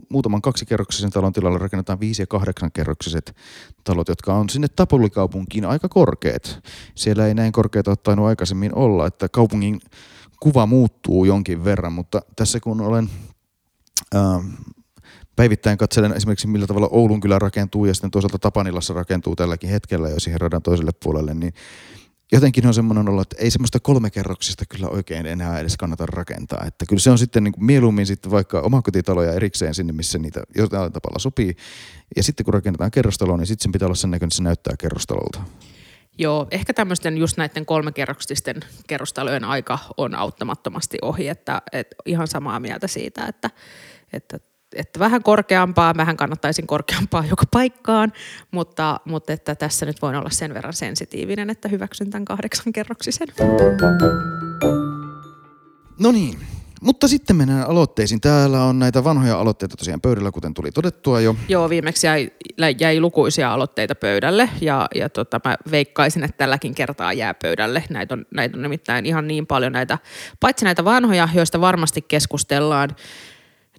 muutaman 0.09 0.43
kaksikerroksisen 0.43 1.11
talon 1.11 1.33
tilalle 1.33 1.59
rakennetaan 1.59 2.01
viisi- 2.01 2.23
ja 2.23 2.27
kahdeksankerroksiset 2.27 3.37
talot, 3.85 4.09
jotka 4.09 4.35
on 4.35 4.49
sinne 4.49 4.69
tapulikaupunkiin 4.69 5.65
aika 5.65 5.89
korkeat. 5.89 6.59
Siellä 6.95 7.27
ei 7.27 7.35
näin 7.35 7.53
korkeita 7.53 7.91
ole 7.91 7.97
tainnut 8.03 8.27
aikaisemmin 8.27 8.75
olla, 8.75 9.07
että 9.07 9.29
kaupungin 9.29 9.81
kuva 10.41 10.67
muuttuu 10.67 11.25
jonkin 11.25 11.65
verran, 11.65 11.93
mutta 11.93 12.23
tässä 12.37 12.61
kun 12.61 12.81
olen 12.81 13.11
päivittäin 15.37 15.79
katselen 15.79 16.13
esimerkiksi 16.13 16.47
millä 16.47 16.67
tavalla 16.67 16.89
Oulun 16.91 17.21
kylä 17.21 17.39
rakentuu 17.39 17.85
ja 17.85 17.95
sitten 17.95 18.11
toisaalta 18.11 18.39
Tapanilassa 18.39 18.95
rakentuu 18.95 19.37
tälläkin 19.37 19.71
hetkellä 19.71 20.09
jo 20.09 20.21
siihen 20.21 20.41
radan 20.41 20.63
toiselle 20.63 20.93
puolelle, 21.03 21.35
niin 21.35 21.53
jotenkin 22.33 22.67
on 22.67 22.75
semmoinen 22.75 23.09
olo, 23.09 23.23
että 23.23 23.37
ei 23.39 23.51
semmoista 23.51 23.81
kolmekerroksista 23.81 24.65
kyllä 24.69 24.89
oikein 24.89 25.27
enää 25.27 25.61
edes 25.61 25.77
kannata 25.77 26.07
rakentaa. 26.07 26.65
Että 26.67 26.87
kyllä 26.89 27.01
se 27.01 27.11
on 27.11 27.19
sitten 27.19 27.45
niin 27.45 27.53
kuin 27.53 27.65
mieluummin 27.65 28.07
sitten 28.07 28.31
vaikka 28.31 28.61
omakotitaloja 28.61 29.33
erikseen 29.33 29.75
sinne, 29.75 29.93
missä 29.93 30.19
niitä 30.19 30.43
jotain 30.57 30.93
tapalla 30.93 31.19
sopii. 31.19 31.57
Ja 32.17 32.23
sitten 32.23 32.45
kun 32.45 32.55
rakennetaan 32.55 32.91
kerrostalo, 32.91 33.37
niin 33.37 33.47
sitten 33.47 33.63
sen 33.63 33.73
pitää 33.73 33.87
olla 33.87 33.95
sen 33.95 34.11
näköinen, 34.11 34.29
että 34.29 34.37
se 34.37 34.43
näyttää 34.43 34.75
kerrostalolta. 34.79 35.43
Joo, 36.19 36.47
ehkä 36.51 36.75
tämmöisten 36.75 37.19
just 37.19 37.37
näiden 37.37 37.67
kolmekerroksisten 37.67 38.61
kerrostalojen 38.87 39.45
aika 39.45 39.79
on 39.97 40.15
auttamattomasti 40.15 40.99
ohi, 41.03 41.29
että, 41.29 41.63
että 41.73 41.97
ihan 42.07 42.29
samaa 42.29 42.61
mieltä 42.61 42.87
siitä, 42.87 43.27
että, 43.27 43.51
että 44.13 44.39
että 44.77 44.99
vähän 44.99 45.23
korkeampaa, 45.23 45.97
vähän 45.97 46.17
kannattaisin 46.17 46.67
korkeampaa 46.67 47.25
joka 47.31 47.45
paikkaan, 47.51 48.13
mutta, 48.51 49.01
mutta 49.05 49.33
että 49.33 49.55
tässä 49.55 49.87
nyt 49.87 50.03
voin 50.03 50.17
olla 50.17 50.31
sen 50.31 50.55
verran 50.55 50.73
sensitiivinen, 50.73 51.51
että 51.51 51.69
hyväksyn 51.69 52.11
tämän 52.11 52.25
kahdeksan 52.25 52.73
kerroksisen. 52.73 53.29
No 56.01 56.13
niin, 56.13 56.39
mutta 56.81 57.09
sitten 57.09 57.37
mennään 57.37 57.69
aloitteisiin. 57.69 58.21
Täällä 58.21 58.65
on 58.65 58.79
näitä 58.79 59.05
vanhoja 59.05 59.41
aloitteita 59.41 59.77
tosiaan 59.77 60.01
pöydällä, 60.01 60.31
kuten 60.31 60.55
tuli 60.55 60.73
todettua 60.73 61.21
jo. 61.21 61.37
Joo, 61.49 61.71
viimeksi 61.71 62.07
jäi, 62.07 62.31
jäi 62.81 63.01
lukuisia 63.01 63.53
aloitteita 63.53 63.95
pöydälle 63.95 64.51
ja, 64.61 64.89
ja 64.95 65.09
tota, 65.09 65.41
mä 65.45 65.57
veikkaisin, 65.71 66.25
että 66.25 66.37
tälläkin 66.37 66.75
kertaa 66.75 67.13
jää 67.13 67.35
pöydälle. 67.35 67.85
Näitä 67.91 68.15
on, 68.15 68.27
näitä 68.35 68.57
on 68.57 68.63
nimittäin 68.63 69.07
ihan 69.07 69.29
niin 69.29 69.47
paljon 69.47 69.73
näitä, 69.73 69.99
paitsi 70.41 70.65
näitä 70.65 70.85
vanhoja, 70.85 71.29
joista 71.35 71.61
varmasti 71.61 72.03
keskustellaan, 72.03 72.91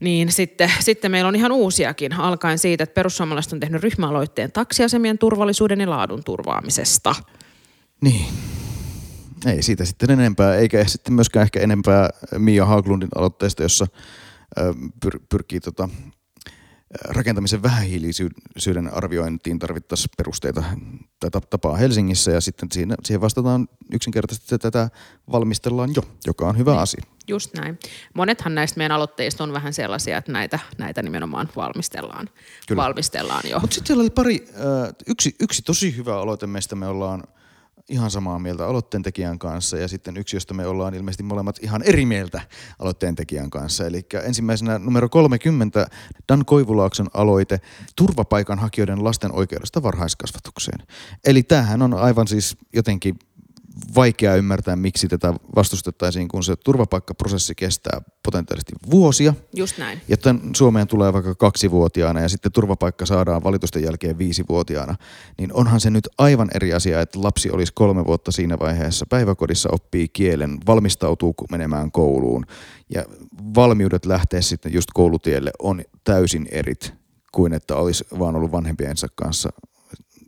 niin 0.02 0.32
sitten, 0.32 0.72
sitten 0.80 1.12
meillä 1.12 1.28
on 1.28 1.36
ihan 1.36 1.52
uusiakin, 1.52 2.14
alkaen 2.14 2.60
siitä, 2.60 2.84
että 2.84 2.94
perussuomalaiset 2.94 3.54
on 3.54 3.60
tehnyt 3.60 3.84
ryhmäaloitteen 3.84 4.52
taksiasemien 4.52 5.18
turvallisuuden 5.18 5.80
ja 5.82 5.90
laadun 5.90 6.24
turvaamisesta. 6.24 7.16
Niin, 8.02 8.26
ei 9.46 9.62
siitä 9.62 9.86
sitten 9.86 10.12
enempää, 10.12 10.56
eikä 10.56 10.86
sitten 10.86 11.14
myöskään 11.14 11.44
ehkä 11.44 11.60
enempää 11.60 12.10
Mia 12.38 12.66
Haglundin 12.66 13.10
aloitteesta, 13.16 13.64
jossa 13.64 13.88
pyr- 15.06 15.22
pyrkii 15.30 15.60
tota, 15.60 15.90
rakentamisen 16.92 17.64
vähähiilisyyden 17.64 18.94
arviointiin 18.94 19.60
tarvittaisiin 19.60 20.10
perusteita 20.18 20.64
tai 21.20 21.42
tapaa 21.50 21.76
Helsingissä 21.76 22.32
ja 22.32 22.42
sitten 22.42 22.70
siinä, 22.72 22.96
siihen 23.04 23.22
vastataan 23.22 23.68
yksinkertaisesti, 23.94 24.56
että 24.56 24.72
tätä 24.72 24.90
valmistellaan 25.32 25.90
jo, 25.96 26.02
joka 26.28 26.48
on 26.48 26.58
hyvä 26.58 26.72
niin, 26.72 26.82
asia. 26.82 27.04
Just 27.28 27.54
näin. 27.54 27.80
Monethan 28.14 28.56
näistä 28.56 28.78
meidän 28.78 28.96
aloitteista 28.96 29.44
on 29.44 29.54
vähän 29.54 29.74
sellaisia, 29.74 30.18
että 30.18 30.32
näitä, 30.32 30.60
näitä 30.78 31.02
nimenomaan 31.02 31.50
valmistellaan, 31.56 32.30
Kyllä. 32.68 32.84
valmistellaan 32.84 33.44
jo. 33.50 33.60
Mutta 33.60 33.74
sitten 33.74 33.88
siellä 33.88 34.02
oli 34.02 34.10
pari, 34.10 34.48
yksi, 35.08 35.36
yksi 35.40 35.62
tosi 35.62 35.98
hyvä 35.98 36.18
aloite, 36.18 36.48
mistä 36.48 36.76
me 36.76 36.88
ollaan– 36.88 37.24
ihan 37.90 38.12
samaa 38.12 38.40
mieltä 38.40 38.68
aloitteen 38.68 39.04
tekijän 39.04 39.40
kanssa 39.40 39.78
ja 39.78 39.88
sitten 39.88 40.18
yksi, 40.18 40.36
josta 40.36 40.54
me 40.54 40.68
ollaan 40.68 40.94
ilmeisesti 40.94 41.24
molemmat 41.24 41.60
ihan 41.62 41.84
eri 41.84 42.06
mieltä 42.06 42.42
aloitteen 42.80 43.16
tekijän 43.16 43.50
kanssa. 43.50 43.86
Eli 43.86 44.06
ensimmäisenä 44.24 44.80
numero 44.80 45.10
30, 45.10 45.88
Dan 46.30 46.46
Koivulaakson 46.46 47.08
aloite 47.14 47.62
turvapaikanhakijoiden 47.96 49.04
lasten 49.04 49.32
oikeudesta 49.32 49.84
varhaiskasvatukseen. 49.84 50.88
Eli 51.26 51.44
tämähän 51.44 51.82
on 51.82 51.94
aivan 51.94 52.28
siis 52.28 52.58
jotenkin 52.74 53.20
vaikea 53.96 54.36
ymmärtää, 54.36 54.76
miksi 54.76 55.08
tätä 55.08 55.34
vastustettaisiin, 55.56 56.28
kun 56.28 56.44
se 56.44 56.56
turvapaikkaprosessi 56.56 57.56
kestää 57.56 58.02
potentiaalisesti 58.26 58.74
vuosia. 58.92 59.34
Just 59.54 59.78
näin. 59.78 60.02
Ja 60.08 60.18
Suomeen 60.56 60.88
tulee 60.88 61.14
vaikka 61.14 61.36
kaksivuotiaana 61.36 62.22
ja 62.22 62.30
sitten 62.30 62.52
turvapaikka 62.52 63.06
saadaan 63.06 63.44
valitusten 63.44 63.84
jälkeen 63.84 64.18
viisivuotiaana, 64.18 64.96
niin 65.38 65.54
onhan 65.54 65.80
se 65.80 65.90
nyt 65.90 66.08
aivan 66.18 66.50
eri 66.54 66.74
asia, 66.74 67.02
että 67.02 67.24
lapsi 67.24 67.50
olisi 67.52 67.72
kolme 67.76 68.06
vuotta 68.06 68.32
siinä 68.32 68.60
vaiheessa 68.60 69.06
päiväkodissa, 69.10 69.70
oppii 69.72 70.08
kielen, 70.08 70.58
valmistautuu 70.68 71.36
menemään 71.52 71.92
kouluun 71.92 72.46
ja 72.90 73.06
valmiudet 73.56 74.06
lähteä 74.06 74.42
sitten 74.42 74.74
just 74.74 74.90
koulutielle 74.94 75.52
on 75.60 75.82
täysin 76.04 76.48
erit 76.52 76.94
kuin 77.32 77.54
että 77.54 77.76
olisi 77.76 78.06
vaan 78.20 78.36
ollut 78.36 78.52
vanhempiensa 78.52 79.08
kanssa 79.16 79.50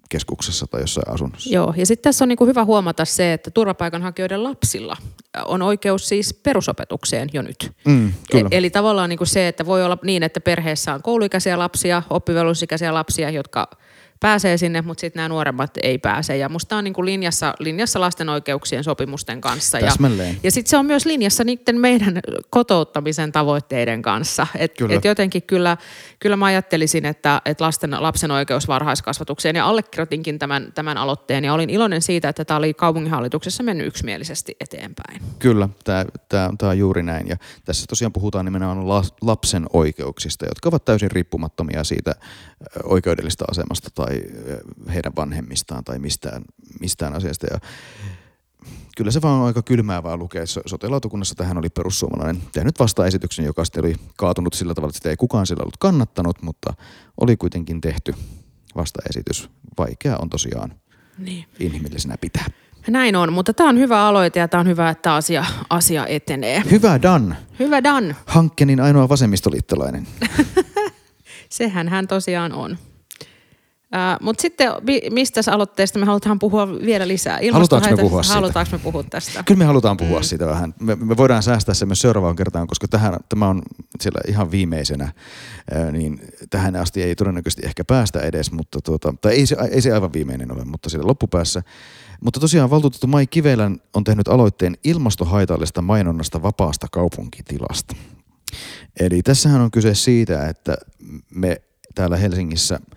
keskuksessa 0.10 0.68
tai 0.68 0.82
jossain 0.82 1.14
asunnossa. 1.14 1.50
Joo, 1.54 1.74
ja 1.78 1.86
sitten 1.86 2.04
tässä 2.04 2.26
on 2.26 2.30
niin 2.30 2.48
hyvä 2.48 2.66
huomata 2.66 3.06
se, 3.06 3.34
että 3.34 3.52
turvapaikanhakijoiden 3.52 4.44
lapsilla 4.44 4.98
on 5.46 5.62
oikeus 5.62 6.10
siis 6.10 6.34
perusopetukseen 6.34 7.30
jo 7.34 7.42
nyt. 7.42 7.72
Mm, 7.86 8.14
kyllä. 8.32 8.48
E- 8.52 8.58
eli 8.58 8.70
tavallaan 8.70 9.10
niin 9.10 9.20
se, 9.24 9.48
että 9.48 9.66
voi 9.66 9.84
olla 9.84 9.98
niin, 10.04 10.24
että 10.24 10.42
perheessä 10.42 10.94
on 10.94 11.02
kouluikäisiä 11.02 11.60
lapsia, 11.60 12.04
oppivelvollisuusikäisiä 12.10 12.94
lapsia, 12.94 13.30
jotka– 13.30 13.68
pääsee 14.20 14.58
sinne, 14.58 14.82
mutta 14.82 15.02
sitten 15.02 15.20
nämä 15.20 15.30
nuoremmat 15.30 15.72
ei 15.84 15.98
pääse. 15.98 16.38
Ja 16.38 16.50
musta 16.50 16.78
on 16.78 16.84
niin 16.84 16.94
kuin 16.94 17.06
linjassa, 17.06 17.54
linjassa 17.60 18.02
lasten 18.02 18.30
oikeuksien 18.30 18.84
sopimusten 18.84 19.42
kanssa. 19.42 19.80
Ja, 19.80 19.92
ja 20.44 20.52
sitten 20.52 20.70
se 20.70 20.78
on 20.78 20.86
myös 20.86 21.06
linjassa 21.06 21.44
niiden 21.44 21.80
meidän 21.80 22.20
kotouttamisen 22.50 23.32
tavoitteiden 23.32 24.02
kanssa. 24.02 24.48
Et, 24.56 24.74
et 24.90 25.06
jotenkin 25.06 25.44
kyllä, 25.44 25.78
kyllä 26.20 26.38
mä 26.38 26.46
ajattelisin, 26.46 27.06
että, 27.06 27.42
että 27.46 27.64
lasten, 27.64 27.96
lapsen 28.00 28.32
oikeus 28.32 28.68
varhaiskasvatukseen 28.68 29.56
ja 29.56 29.66
allekirjoitinkin 29.66 30.40
tämän, 30.40 30.72
tämän 30.76 30.98
aloitteen 30.98 31.46
ja 31.46 31.54
olin 31.54 31.70
iloinen 31.70 32.02
siitä, 32.02 32.30
että 32.30 32.46
tämä 32.46 32.58
oli 32.58 32.74
kaupunginhallituksessa 32.74 33.64
mennyt 33.64 33.88
yksimielisesti 33.88 34.56
eteenpäin. 34.60 35.22
Kyllä, 35.40 35.70
tämä 36.30 36.72
on 36.72 36.78
juuri 36.78 37.04
näin. 37.04 37.28
Ja 37.28 37.38
tässä 37.66 37.86
tosiaan 37.90 38.14
puhutaan 38.14 38.46
nimenomaan 38.46 38.88
lapsen 39.22 39.66
oikeuksista, 39.74 40.46
jotka 40.46 40.70
ovat 40.70 40.86
täysin 40.86 41.12
riippumattomia 41.12 41.84
siitä 41.84 42.16
oikeudellista 42.84 43.46
asemasta 43.52 43.90
tai 43.96 44.09
tai 44.10 44.24
heidän 44.94 45.14
vanhemmistaan 45.16 45.84
tai 45.84 46.00
mistään, 46.00 46.42
mistään 46.80 47.16
asiasta. 47.16 47.48
Ja 47.52 47.60
kyllä 48.98 49.12
se 49.12 49.22
vaan 49.22 49.40
on 49.40 49.48
aika 49.48 49.62
kylmäävää 49.62 50.18
lukea. 50.18 50.46
Sote-lautakunnassa 50.46 51.36
tähän 51.36 51.58
oli 51.58 51.70
perussuomalainen 51.70 52.44
tehnyt 52.52 52.80
vastaesityksen, 52.80 53.46
joka 53.46 53.66
sitten 53.66 53.86
oli 53.86 53.96
kaatunut 54.18 54.54
sillä 54.54 54.74
tavalla, 54.74 54.90
että 54.90 54.98
sitä 54.98 55.10
ei 55.10 55.18
kukaan 55.18 55.48
sillä 55.48 55.62
ollut 55.62 55.78
kannattanut, 55.78 56.42
mutta 56.42 56.74
oli 57.22 57.38
kuitenkin 57.38 57.82
tehty 57.82 58.14
vastaesitys. 58.76 59.50
Vaikea 59.78 60.18
on 60.18 60.30
tosiaan 60.30 60.74
niin. 61.18 61.46
inhimillisenä 61.60 62.16
pitää. 62.22 62.46
Näin 62.88 63.16
on, 63.16 63.34
mutta 63.34 63.54
tämä 63.54 63.70
on 63.70 63.78
hyvä 63.78 64.08
aloite 64.08 64.40
ja 64.40 64.48
tämä 64.48 64.62
on 64.62 64.68
hyvä, 64.68 64.90
että 64.90 65.16
asia, 65.16 65.46
asia 65.70 66.08
etenee. 66.08 66.64
Hyvä 66.72 67.02
Dan. 67.02 67.36
Hyvä 67.60 67.84
Dan. 67.84 68.16
Hankkenin 68.26 68.80
ainoa 68.80 69.10
vasemmistoliittolainen. 69.10 70.08
Sehän 71.50 71.88
hän 71.88 72.08
tosiaan 72.08 72.54
on. 72.54 72.78
Uh, 73.94 74.26
Mutta 74.26 74.42
sitten 74.42 74.72
mistä 75.12 75.42
aloitteesta 75.52 76.00
me 76.00 76.06
halutaan 76.06 76.40
puhua 76.40 76.70
vielä 76.70 77.08
lisää? 77.08 77.40
Halutaanko 77.52 77.90
me 77.90 77.98
puhua 77.98 78.24
siitä? 78.24 78.36
Halutaanko 78.36 78.72
me 78.72 78.80
puhua 78.80 79.04
tästä? 79.04 79.44
Kyllä 79.44 79.58
me 79.58 79.66
halutaan 79.66 79.98
puhua 79.98 80.20
mm. 80.20 80.24
siitä 80.24 80.46
vähän. 80.46 80.74
Me, 80.80 80.96
me 80.96 81.18
voidaan 81.18 81.44
säästää 81.44 81.76
se 81.76 81.86
myös 81.86 82.02
seuraavaan 82.02 82.36
kertaan, 82.36 82.68
koska 82.68 82.88
tähän, 82.88 83.18
tämä 83.30 83.48
on 83.48 83.62
siellä 84.02 84.22
ihan 84.28 84.52
viimeisenä. 84.52 85.14
Niin 85.92 86.22
tähän 86.50 86.76
asti 86.76 87.04
ei 87.04 87.16
todennäköisesti 87.16 87.66
ehkä 87.66 87.84
päästä 87.84 88.20
edes, 88.20 88.52
mutta 88.52 88.80
tuota, 88.82 89.14
tai 89.22 89.34
ei 89.34 89.46
se, 89.46 89.58
ei 89.72 89.82
se 89.82 89.94
aivan 89.94 90.14
viimeinen 90.14 90.52
ole, 90.52 90.66
mutta 90.66 90.90
siellä 90.90 91.08
loppupäässä. 91.08 91.64
Mutta 92.22 92.40
tosiaan 92.40 92.70
valtuutettu 92.70 93.08
Mai 93.08 93.28
Kivelän 93.28 93.78
on 93.94 94.04
tehnyt 94.04 94.28
aloitteen 94.28 94.78
ilmastohaitallista 94.84 95.82
mainonnasta 95.82 96.42
vapaasta 96.42 96.88
kaupunkitilasta. 96.92 97.96
Eli 99.00 99.22
tässähän 99.22 99.62
on 99.62 99.72
kyse 99.72 99.96
siitä, 99.96 100.48
että 100.48 100.78
me 101.36 101.62
täällä 101.96 102.18
Helsingissä– 102.18 102.80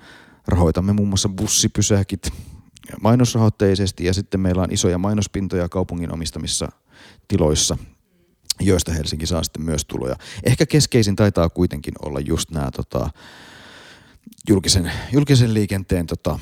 rahoitamme 0.48 0.92
muun 0.92 1.08
muassa 1.08 1.28
bussipysäkit 1.28 2.32
mainosrahoitteisesti 3.00 4.04
ja 4.04 4.14
sitten 4.14 4.40
meillä 4.40 4.62
on 4.62 4.72
isoja 4.72 4.98
mainospintoja 4.98 5.68
kaupungin 5.68 6.12
omistamissa 6.12 6.68
tiloissa, 7.28 7.76
joista 8.60 8.92
Helsinki 8.92 9.26
saa 9.26 9.42
sitten 9.42 9.62
myös 9.62 9.84
tuloja. 9.84 10.16
Ehkä 10.44 10.66
keskeisin 10.66 11.16
taitaa 11.16 11.48
kuitenkin 11.48 11.94
olla 12.02 12.20
just 12.20 12.50
nämä 12.50 12.70
tota, 12.70 13.10
julkisen, 14.48 14.92
julkisen 15.12 15.54
liikenteen 15.54 16.06
tota, 16.06 16.38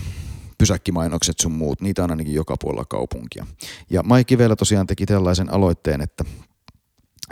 pysäkkimainokset 0.58 1.38
sun 1.40 1.52
muut, 1.52 1.80
niitä 1.80 2.04
on 2.04 2.10
ainakin 2.10 2.34
joka 2.34 2.56
puolella 2.60 2.84
kaupunkia. 2.84 3.46
Ja 3.90 4.02
Mai 4.02 4.24
Kivelä 4.24 4.56
tosiaan 4.56 4.86
teki 4.86 5.06
tällaisen 5.06 5.52
aloitteen, 5.52 6.00
että, 6.00 6.24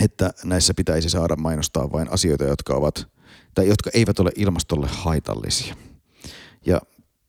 että 0.05 0.33
näissä 0.45 0.75
pitäisi 0.75 1.11
saada 1.11 1.37
mainostaa 1.37 1.93
vain 1.93 2.13
asioita, 2.13 2.45
jotka, 2.45 2.75
ovat, 2.75 3.09
tai 3.55 3.69
jotka 3.69 3.91
eivät 3.95 4.21
ole 4.21 4.31
ilmastolle 4.37 4.89
haitallisia– 4.91 5.77
ja 6.66 6.81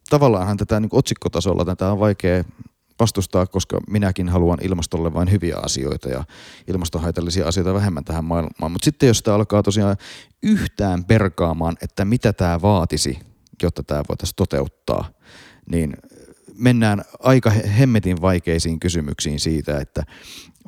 tavallaanhan 0.10 0.58
tätä 0.58 0.80
niin 0.80 0.90
otsikkotasolla 0.92 1.66
tätä 1.66 1.92
on 1.92 2.00
vaikea 2.00 2.44
vastustaa, 3.00 3.48
koska 3.48 3.80
minäkin 3.90 4.30
haluan 4.30 4.58
ilmastolle 4.62 5.14
vain 5.14 5.32
hyviä 5.32 5.58
asioita 5.58 6.10
ja 6.10 6.24
ilmastohaitallisia 6.68 7.48
asioita 7.48 7.74
vähemmän 7.74 8.06
tähän 8.06 8.26
maailmaan. 8.26 8.72
Mutta 8.72 8.86
sitten 8.86 9.08
jos 9.08 9.18
sitä 9.18 9.36
alkaa 9.36 9.64
tosiaan 9.64 9.98
yhtään 10.44 11.04
perkaamaan, 11.04 11.78
että 11.82 12.06
mitä 12.06 12.34
tämä 12.34 12.62
vaatisi, 12.62 13.20
jotta 13.64 13.84
tämä 13.84 14.04
voitaisiin 14.10 14.36
toteuttaa, 14.36 15.10
niin 15.72 15.94
mennään 16.54 17.04
aika 17.20 17.50
hemmetin 17.50 18.22
vaikeisiin 18.22 18.80
kysymyksiin 18.80 19.40
siitä, 19.40 19.80
että 19.80 20.04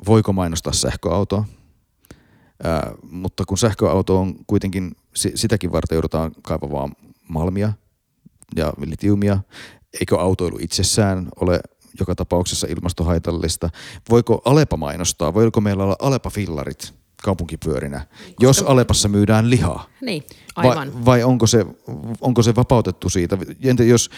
voiko 0.06 0.32
mainostaa 0.32 0.72
sähköautoa, 0.72 1.44
Ää, 2.64 2.92
mutta 3.10 3.44
kun 3.44 3.58
sähköauto 3.58 4.20
on 4.20 4.34
kuitenkin, 4.46 4.92
sitäkin 5.14 5.72
varten 5.72 5.96
joudutaan 5.96 6.32
kaivavaan 6.42 6.92
malmia, 7.28 7.72
ja 8.56 8.72
litiumia. 8.86 9.38
Eikö 10.00 10.20
autoilu 10.20 10.58
itsessään 10.60 11.28
ole 11.40 11.60
joka 12.00 12.14
tapauksessa 12.14 12.66
ilmastohaitallista? 12.70 13.70
Voiko 14.10 14.42
Alepa 14.44 14.76
mainostaa? 14.76 15.34
Voiko 15.34 15.60
meillä 15.60 15.84
olla 15.84 15.96
Alepa-fillarit 15.98 16.94
kaupunkipyörinä, 17.22 17.98
Koska... 17.98 18.34
jos 18.40 18.62
Alepassa 18.62 19.08
myydään 19.08 19.50
lihaa? 19.50 19.86
Niin, 20.00 20.22
aivan. 20.56 20.94
Vai, 20.94 21.04
vai 21.04 21.24
onko, 21.24 21.46
se, 21.46 21.66
onko 22.20 22.42
se 22.42 22.54
vapautettu 22.54 23.08
siitä? 23.08 23.38
Entä 23.64 23.84
jos, 23.84 24.10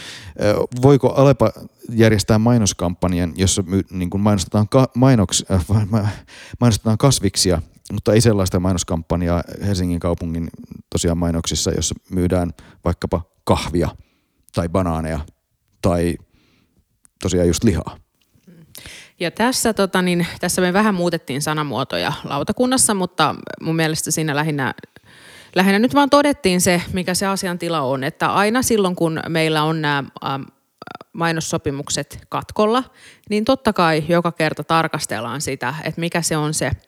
voiko 0.83 1.09
Alepa 1.09 1.53
järjestää 1.91 2.39
mainoskampanjan, 2.39 3.33
jossa 3.37 3.63
my, 3.63 3.83
niin 3.91 4.11
kuin 4.11 4.21
mainostetaan, 4.21 4.69
ka, 4.69 4.89
mainoks, 4.95 5.45
äh, 5.51 5.65
mainostetaan 6.61 6.99
kasviksia, 6.99 7.63
mutta 7.93 8.13
ei 8.13 8.21
sellaista 8.21 8.61
mainoskampanjaa 8.61 9.43
Helsingin 9.67 10.01
kaupungin 10.01 10.49
tosiaan 10.91 11.19
mainoksissa, 11.19 11.71
jossa 11.71 11.95
myydään 12.11 12.51
vaikkapa 12.85 13.23
kahvia– 13.45 13.89
tai 14.55 14.69
banaaneja 14.69 15.21
tai 15.83 16.17
tosiaan 17.23 17.47
just 17.47 17.65
lihaa. 17.65 17.97
Ja 19.21 19.31
tässä, 19.31 19.75
tota, 19.75 20.03
niin, 20.03 20.27
tässä 20.41 20.63
me 20.63 20.73
vähän 20.73 20.95
muutettiin 20.95 21.43
sanamuotoja 21.43 22.13
lautakunnassa, 22.25 22.95
mutta 22.95 23.35
mun 23.61 23.77
mielestä 23.77 24.11
siinä 24.11 24.37
lähinnä, 24.37 24.75
lähinnä 25.55 25.79
nyt 25.79 25.95
vaan 25.95 26.11
todettiin 26.11 26.61
se, 26.61 26.83
mikä 26.93 27.15
se 27.15 27.27
asiantila 27.27 27.81
on, 27.81 28.05
että 28.05 28.33
aina 28.33 28.63
silloin 28.63 28.97
kun 28.97 29.21
meillä 29.29 29.63
on 29.63 29.83
nämä 29.83 30.05
ähm, 30.25 30.43
mainossopimukset 31.13 32.19
katkolla, 32.29 32.85
niin 33.31 33.45
totta 33.45 33.73
kai 33.73 34.05
joka 34.09 34.33
kerta 34.33 34.65
tarkastellaan 34.65 35.41
sitä, 35.41 35.75
että 35.85 36.01
mikä 36.01 36.23
se 36.23 36.37
on 36.37 36.55
se– 36.55 36.71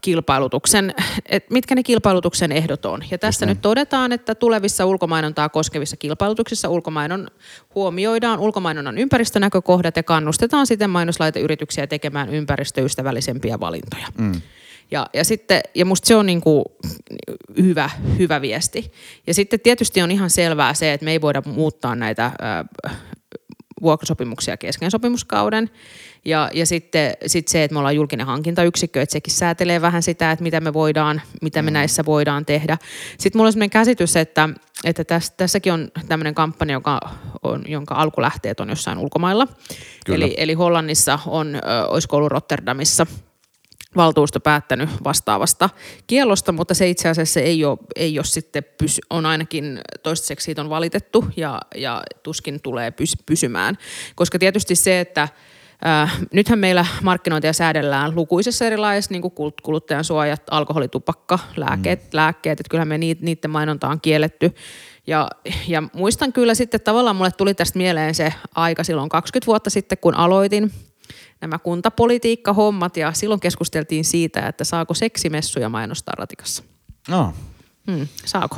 kilpailutuksen, 0.00 0.94
että 1.26 1.54
mitkä 1.54 1.74
ne 1.74 1.82
kilpailutuksen 1.82 2.52
ehdot 2.52 2.84
on. 2.84 3.02
Ja 3.10 3.18
tässä 3.18 3.46
nyt 3.46 3.60
todetaan, 3.62 4.12
että 4.12 4.34
tulevissa 4.34 4.86
ulkomainontaa 4.86 5.48
koskevissa 5.48 5.96
kilpailutuksissa 5.96 6.68
ulkomainon 6.68 7.28
huomioidaan 7.74 8.40
ulkomainonnan 8.40 8.98
ympäristönäkökohdat 8.98 9.96
ja 9.96 10.02
kannustetaan 10.02 10.66
siten 10.66 10.90
mainoslaiteyrityksiä 10.90 11.86
tekemään 11.86 12.28
ympäristöystävällisempiä 12.28 13.60
valintoja. 13.60 14.06
Mm. 14.18 14.42
Ja, 14.90 15.06
ja, 15.14 15.24
sitten, 15.24 15.60
ja 15.74 15.84
musta 15.84 16.06
se 16.06 16.16
on 16.16 16.26
niin 16.26 16.40
kuin 16.40 16.64
hyvä, 17.58 17.90
hyvä 18.18 18.40
viesti. 18.40 18.92
Ja 19.26 19.34
sitten 19.34 19.60
tietysti 19.60 20.02
on 20.02 20.10
ihan 20.10 20.30
selvää 20.30 20.74
se, 20.74 20.92
että 20.92 21.04
me 21.04 21.10
ei 21.12 21.20
voida 21.20 21.42
muuttaa 21.46 21.94
näitä 21.94 22.24
äh, 22.24 22.96
vuokrasopimuksia 23.82 24.56
kesken 24.56 24.90
sopimuskauden. 24.90 25.70
Ja, 26.24 26.50
ja 26.54 26.66
sitten 26.66 27.12
sit 27.26 27.48
se, 27.48 27.64
että 27.64 27.72
me 27.72 27.78
ollaan 27.78 27.96
julkinen 27.96 28.26
hankintayksikkö, 28.26 29.02
että 29.02 29.12
sekin 29.12 29.34
säätelee 29.34 29.80
vähän 29.80 30.02
sitä, 30.02 30.32
että 30.32 30.42
mitä 30.42 30.60
me 30.60 30.72
voidaan, 30.72 31.22
mitä 31.42 31.62
me 31.62 31.70
mm. 31.70 31.74
näissä 31.74 32.04
voidaan 32.04 32.46
tehdä. 32.46 32.78
Sitten 33.18 33.38
mulla 33.38 33.48
on 33.48 33.52
sellainen 33.52 33.70
käsitys, 33.70 34.16
että, 34.16 34.48
että 34.84 35.04
täs, 35.04 35.30
tässäkin 35.30 35.72
on 35.72 35.88
tämmöinen 36.08 36.34
kampanja, 36.34 36.72
joka 36.76 37.00
on, 37.42 37.62
jonka 37.68 37.94
alkulähteet 37.94 38.60
on 38.60 38.68
jossain 38.68 38.98
ulkomailla. 38.98 39.46
Eli, 40.08 40.34
eli 40.36 40.54
Hollannissa 40.54 41.18
on, 41.26 41.54
ö, 41.54 41.60
olisiko 41.88 42.16
ollut 42.16 42.32
Rotterdamissa– 42.32 43.06
valtuusto 43.96 44.40
päättänyt 44.40 44.90
vastaavasta 45.04 45.70
kielosta, 46.06 46.52
mutta 46.52 46.74
se 46.74 46.88
itse 46.88 47.08
asiassa 47.08 47.40
ei 47.40 47.64
ole, 47.64 47.78
ei 47.96 48.18
ole 48.18 48.24
sitten, 48.24 48.64
pysy, 48.78 49.00
on 49.10 49.26
ainakin 49.26 49.80
toistaiseksi 50.02 50.44
siitä 50.44 50.62
on 50.62 50.70
valitettu 50.70 51.24
ja, 51.36 51.60
ja 51.74 52.02
tuskin 52.22 52.60
tulee 52.62 52.90
pys, 52.90 53.16
pysymään. 53.26 53.78
Koska 54.14 54.38
tietysti 54.38 54.74
se, 54.74 55.00
että 55.00 55.28
Äh, 55.86 56.18
nythän 56.32 56.58
meillä 56.58 56.86
markkinointia 57.02 57.52
säädellään 57.52 58.14
lukuisessa 58.14 58.64
erilaisissa 58.64 59.14
niin 59.14 59.22
kuin 59.22 59.54
kuluttajan 59.62 60.04
suojat, 60.04 60.42
alkoholi, 60.50 60.88
tupakka, 60.88 61.38
lääkkeet, 61.56 62.02
mm. 62.02 62.08
lääkkeet 62.12 62.60
että 62.60 62.70
kyllähän 62.70 62.88
me 62.88 62.98
niiden 62.98 63.50
mainonta 63.50 63.88
on 63.88 64.00
kielletty. 64.00 64.54
Ja, 65.06 65.30
ja 65.68 65.82
muistan 65.92 66.32
kyllä 66.32 66.54
sitten, 66.54 66.80
tavallaan 66.80 67.16
mulle 67.16 67.30
tuli 67.30 67.54
tästä 67.54 67.78
mieleen 67.78 68.14
se 68.14 68.34
aika 68.54 68.84
silloin 68.84 69.08
20 69.08 69.46
vuotta 69.46 69.70
sitten, 69.70 69.98
kun 69.98 70.14
aloitin 70.14 70.72
nämä 71.40 71.58
kuntapolitiikkahommat 71.58 72.96
ja 72.96 73.12
silloin 73.12 73.40
keskusteltiin 73.40 74.04
siitä, 74.04 74.48
että 74.48 74.64
saako 74.64 74.94
seksimessuja 74.94 75.68
mainostaa 75.68 76.14
ratikassa. 76.18 76.62
No. 77.08 77.34
Hmm, 77.90 78.08
saako? 78.24 78.56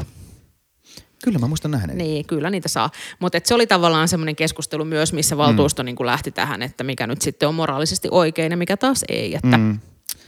Kyllä 1.24 1.38
mä 1.38 1.46
muistan 1.46 1.70
nähneeni. 1.70 2.02
Niin, 2.02 2.26
kyllä 2.26 2.50
niitä 2.50 2.68
saa. 2.68 2.90
Mutta 3.18 3.38
se 3.44 3.54
oli 3.54 3.66
tavallaan 3.66 4.08
semmoinen 4.08 4.36
keskustelu 4.36 4.84
myös, 4.84 5.12
missä 5.12 5.36
valtuusto 5.36 5.82
mm. 5.82 5.84
niin 5.84 5.96
lähti 6.00 6.30
tähän, 6.30 6.62
että 6.62 6.84
mikä 6.84 7.06
nyt 7.06 7.22
sitten 7.22 7.48
on 7.48 7.54
moraalisesti 7.54 8.08
oikein 8.10 8.50
ja 8.50 8.56
mikä 8.56 8.76
taas 8.76 9.04
ei. 9.08 9.34
Että 9.34 9.58
mm. 9.58 9.78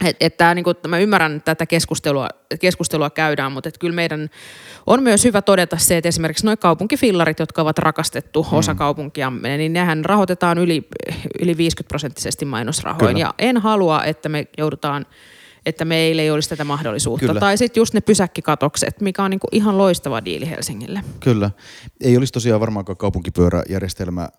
Et, 0.05 0.17
et 0.19 0.37
tää, 0.37 0.55
niinku, 0.55 0.73
mä 0.87 0.99
ymmärrän, 0.99 1.35
että 1.35 1.55
tätä 1.55 1.65
keskustelua, 1.65 2.27
keskustelua 2.59 3.09
käydään, 3.09 3.51
mutta 3.51 3.69
et 3.69 3.77
kyllä 3.77 3.95
meidän 3.95 4.29
on 4.87 5.03
myös 5.03 5.23
hyvä 5.23 5.41
todeta 5.41 5.77
se, 5.77 5.97
että 5.97 6.07
esimerkiksi 6.07 6.45
nuo 6.45 6.57
kaupunkifillarit, 6.57 7.39
jotka 7.39 7.61
ovat 7.61 7.79
rakastettu 7.79 8.43
mm. 8.51 8.57
osa 8.57 8.75
kaupunkia, 8.75 9.31
niin 9.57 9.73
nehän 9.73 10.05
rahoitetaan 10.05 10.57
yli, 10.57 10.87
yli 11.41 11.57
50 11.57 11.87
prosenttisesti 11.87 12.45
mainosrahoin. 12.45 13.07
Kyllä. 13.07 13.19
Ja 13.19 13.33
en 13.39 13.57
halua, 13.57 14.03
että 14.03 14.29
me 14.29 14.47
joudutaan 14.57 15.05
että 15.67 15.85
meillä 15.85 16.21
ei 16.21 16.31
olisi 16.31 16.49
tätä 16.49 16.63
mahdollisuutta. 16.63 17.27
Kyllä. 17.27 17.39
Tai 17.39 17.57
sitten 17.57 17.81
just 17.81 17.93
ne 17.93 18.01
pysäkkikatokset, 18.01 19.01
mikä 19.01 19.23
on 19.23 19.31
niinku 19.31 19.47
ihan 19.51 19.77
loistava 19.77 20.25
diili 20.25 20.49
Helsingille. 20.49 21.01
Kyllä. 21.19 21.51
Ei 22.01 22.17
olisi 22.17 22.33
tosiaan 22.33 22.61
varmaankaan 22.61 22.97
kaupunkipyöräjärjestelmä 22.97 24.29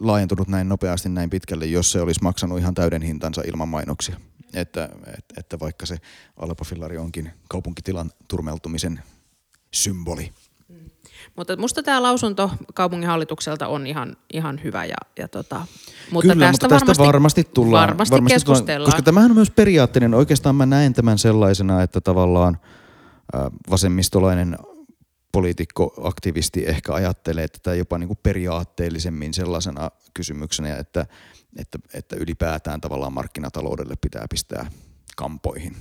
laajentunut 0.00 0.48
näin 0.48 0.68
nopeasti 0.68 1.08
näin 1.08 1.30
pitkälle, 1.30 1.66
jos 1.66 1.92
se 1.92 2.00
olisi 2.00 2.22
maksanut 2.22 2.58
ihan 2.58 2.74
täyden 2.74 3.02
hintansa 3.02 3.42
ilman 3.46 3.68
mainoksia 3.68 4.16
että, 4.54 4.88
että, 5.06 5.34
että 5.38 5.58
vaikka 5.60 5.86
se 5.86 5.96
Alpafillari 6.36 6.98
onkin 6.98 7.30
kaupunkitilan 7.48 8.10
turmeltumisen 8.28 9.02
symboli. 9.74 10.32
Mutta 11.36 11.56
musta 11.56 11.82
tämä 11.82 12.02
lausunto 12.02 12.50
kaupunginhallitukselta 12.74 13.68
on 13.68 13.86
ihan, 13.86 14.16
ihan 14.32 14.60
hyvä. 14.64 14.84
Ja, 14.84 14.96
ja 15.18 15.28
tota, 15.28 15.66
mutta 16.10 16.32
Kyllä, 16.32 16.46
tästä, 16.46 16.64
mutta 16.64 16.68
tästä 16.68 16.86
varmasti, 16.86 17.06
varmasti 17.06 17.44
tullaan. 17.54 17.88
Varmasti, 17.88 18.12
varmasti 18.12 18.34
keskustellaan. 18.34 18.78
Tullaan, 18.78 18.92
koska 18.92 19.02
tämähän 19.02 19.30
on 19.30 19.36
myös 19.36 19.50
periaatteinen. 19.50 20.14
Oikeastaan 20.14 20.54
mä 20.54 20.66
näen 20.66 20.92
tämän 20.92 21.18
sellaisena, 21.18 21.82
että 21.82 22.00
tavallaan 22.00 22.56
vasemmistolainen 23.70 24.56
poliitikko, 25.32 25.94
aktivisti 26.02 26.64
ehkä 26.66 26.94
ajattelee 26.94 27.48
tätä 27.48 27.74
jopa 27.74 27.98
niin 27.98 28.08
kuin 28.08 28.18
periaatteellisemmin 28.22 29.34
sellaisena 29.34 29.90
kysymyksenä, 30.14 30.76
että, 30.76 31.06
että, 31.58 31.78
että 31.94 32.16
ylipäätään 32.16 32.80
tavallaan 32.80 33.12
markkinataloudelle 33.12 33.94
pitää 34.00 34.26
pistää 34.30 34.70
kampoihin. 35.16 35.76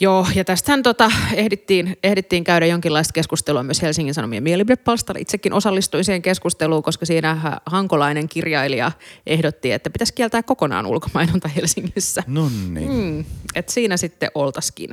Joo, 0.00 0.26
ja 0.34 0.44
tästähän 0.44 0.82
tota, 0.82 1.10
ehdittiin, 1.34 1.98
ehdittiin 2.02 2.44
käydä 2.44 2.66
jonkinlaista 2.66 3.12
keskustelua 3.12 3.62
myös 3.62 3.82
Helsingin 3.82 4.14
Sanomien 4.14 4.42
mielipidepalstalla. 4.42 5.20
Itsekin 5.20 5.52
osallistuin 5.52 6.04
siihen 6.04 6.22
keskusteluun, 6.22 6.82
koska 6.82 7.06
siinä 7.06 7.60
hankolainen 7.66 8.28
kirjailija 8.28 8.92
ehdotti, 9.26 9.72
että 9.72 9.90
pitäisi 9.90 10.14
kieltää 10.14 10.42
kokonaan 10.42 10.86
ulkomainonta 10.86 11.48
Helsingissä. 11.48 12.22
No 12.26 12.50
niin. 12.70 12.92
Mm, 12.92 13.24
että 13.54 13.72
siinä 13.72 13.96
sitten 13.96 14.30
oltaskin. 14.34 14.90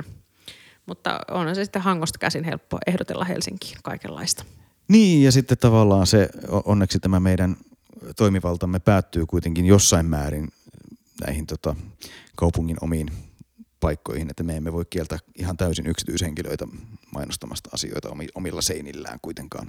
Mutta 0.86 1.20
on 1.30 1.54
se 1.54 1.64
sitten 1.64 1.82
Hangosta 1.82 2.18
käsin 2.18 2.44
helppo 2.44 2.78
ehdotella 2.86 3.24
Helsinkiin 3.24 3.78
kaikenlaista. 3.82 4.44
Niin, 4.88 5.22
ja 5.22 5.32
sitten 5.32 5.58
tavallaan 5.58 6.06
se, 6.06 6.28
onneksi 6.48 7.00
tämä 7.00 7.20
meidän 7.20 7.56
toimivaltamme 8.16 8.78
päättyy 8.78 9.26
kuitenkin 9.26 9.66
jossain 9.66 10.06
määrin 10.06 10.48
näihin 11.26 11.46
tota, 11.46 11.76
kaupungin 12.36 12.76
omiin 12.80 13.10
paikkoihin, 13.80 14.30
että 14.30 14.42
me 14.42 14.56
emme 14.56 14.72
voi 14.72 14.84
kieltää 14.90 15.18
ihan 15.34 15.56
täysin 15.56 15.86
yksityishenkilöitä 15.86 16.66
mainostamasta 17.12 17.70
asioita 17.72 18.08
omilla 18.34 18.62
seinillään 18.62 19.18
kuitenkaan. 19.22 19.68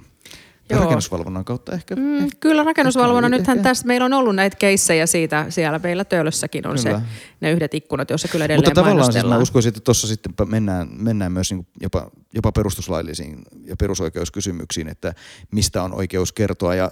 Joo. 0.70 0.80
rakennusvalvonnan 0.80 1.44
kautta 1.44 1.72
ehkä. 1.72 1.96
Mm, 1.96 2.18
ehkä 2.18 2.36
kyllä 2.40 2.62
rakennusvalvonnan. 2.62 3.30
Nythän 3.30 3.58
ehkä. 3.58 3.68
tässä 3.68 3.86
meillä 3.86 4.04
on 4.04 4.12
ollut 4.12 4.36
näitä 4.36 4.56
keissejä 4.56 5.06
siitä. 5.06 5.46
Siellä 5.48 5.80
meillä 5.82 6.04
Töölössäkin 6.04 6.66
on 6.66 6.76
kyllä. 6.76 7.00
se, 7.00 7.06
ne 7.40 7.52
yhdet 7.52 7.74
ikkunat, 7.74 8.10
joissa 8.10 8.28
kyllä 8.28 8.44
edelleen 8.44 8.68
Mutta 8.68 8.80
tavallaan 8.80 9.12
siis 9.12 9.24
mä 9.24 9.38
uskoisin, 9.38 9.68
että 9.68 9.80
tuossa 9.80 10.06
sitten 10.06 10.34
mennään, 10.46 10.88
mennään 10.90 11.32
myös 11.32 11.52
niin 11.52 11.66
jopa, 11.80 12.10
jopa 12.34 12.52
perustuslaillisiin 12.52 13.42
ja 13.64 13.76
perusoikeuskysymyksiin, 13.76 14.88
että 14.88 15.14
mistä 15.50 15.82
on 15.82 15.94
oikeus 15.94 16.32
kertoa. 16.32 16.74
Ja, 16.74 16.90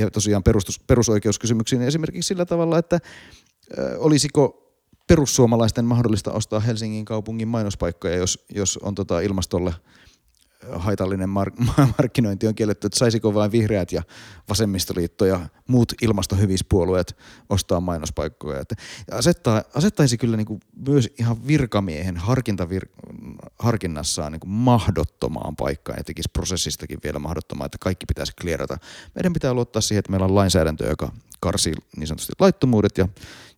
ja 0.00 0.10
tosiaan 0.10 0.42
perustus, 0.42 0.80
perusoikeuskysymyksiin 0.80 1.82
esimerkiksi 1.82 2.28
sillä 2.28 2.46
tavalla, 2.46 2.78
että 2.78 2.98
olisiko 3.98 4.71
perussuomalaisten 5.06 5.84
mahdollista 5.84 6.32
ostaa 6.32 6.60
Helsingin 6.60 7.04
kaupungin 7.04 7.48
mainospaikkoja, 7.48 8.16
jos, 8.16 8.44
jos 8.54 8.78
on 8.82 8.94
tota 8.94 9.20
ilmastolle– 9.20 9.74
haitallinen 10.72 11.28
mark- 11.28 11.54
markkinointi 11.98 12.46
on 12.46 12.54
kielletty, 12.54 12.86
että 12.86 12.98
saisiko 12.98 13.34
vain 13.34 13.52
vihreät 13.52 13.92
ja 13.92 14.02
vasemmistoliitto 14.48 15.24
ja 15.24 15.40
muut 15.68 15.92
ilmastohyvispuolueet 16.02 17.16
ostaa 17.50 17.80
mainospaikkoja. 17.80 18.60
Että 18.60 18.74
asettaa, 19.10 19.62
asettaisi 19.74 20.18
kyllä 20.18 20.36
niin 20.36 20.46
kuin 20.46 20.60
myös 20.86 21.10
ihan 21.18 21.46
virkamiehen 21.46 22.16
harkintavir- 22.16 22.88
harkinnassaan 23.58 24.32
niin 24.32 24.40
kuin 24.40 24.50
mahdottomaan 24.50 25.56
paikkaan 25.56 25.98
ja 25.98 26.04
tekisi 26.04 26.28
prosessistakin 26.32 26.98
vielä 27.04 27.18
mahdottomaa, 27.18 27.66
että 27.66 27.78
kaikki 27.80 28.06
pitäisi 28.06 28.32
klierata. 28.40 28.78
Meidän 29.14 29.32
pitää 29.32 29.54
luottaa 29.54 29.82
siihen, 29.82 29.98
että 29.98 30.10
meillä 30.10 30.26
on 30.26 30.34
lainsäädäntö, 30.34 30.86
joka 30.86 31.12
karsii 31.40 31.74
niin 31.96 32.06
sanotusti 32.06 32.32
laittomuudet 32.40 32.98
ja 32.98 33.08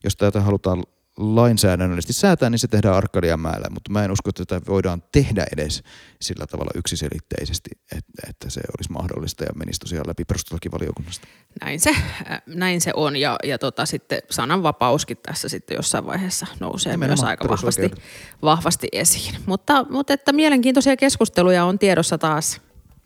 jos 0.04 0.16
tätä 0.16 0.40
halutaan 0.40 0.84
lainsäädännöllisesti 1.18 2.12
säätää, 2.12 2.50
niin 2.50 2.58
se 2.58 2.68
tehdään 2.68 2.94
Arkadianmäellä, 2.94 3.66
mutta 3.70 3.92
mä 3.92 4.04
en 4.04 4.10
usko, 4.10 4.30
että 4.30 4.44
tätä 4.44 4.66
voidaan 4.70 5.02
tehdä 5.12 5.46
edes 5.52 5.82
sillä 6.20 6.46
tavalla 6.46 6.70
yksiselitteisesti, 6.74 7.70
että, 7.92 8.12
että 8.28 8.50
se 8.50 8.60
olisi 8.78 8.92
mahdollista 8.92 9.44
ja 9.44 9.50
menisi 9.54 9.80
tosiaan 9.80 10.08
läpi 10.08 10.24
perustuslakivaliokunnasta. 10.24 11.26
Näin 11.60 11.80
se, 11.80 11.90
äh, 11.90 12.42
näin 12.46 12.80
se 12.80 12.92
on 12.94 13.16
ja, 13.16 13.36
ja 13.44 13.58
tota, 13.58 13.86
sitten 13.86 14.18
sananvapauskin 14.30 15.16
tässä 15.16 15.48
sitten 15.48 15.74
jossain 15.76 16.06
vaiheessa 16.06 16.46
nousee 16.60 16.96
myös 16.96 17.22
aika 17.22 17.48
vahvasti, 17.48 17.90
vahvasti 18.42 18.88
esiin. 18.92 19.34
Mutta, 19.46 19.86
mutta 19.90 20.12
että 20.12 20.32
mielenkiintoisia 20.32 20.96
keskusteluja 20.96 21.64
on 21.64 21.78
tiedossa 21.78 22.18
taas. 22.18 22.60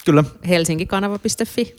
Kyllä. 0.04 0.24
Helsinkikanava.fi. 0.48 1.76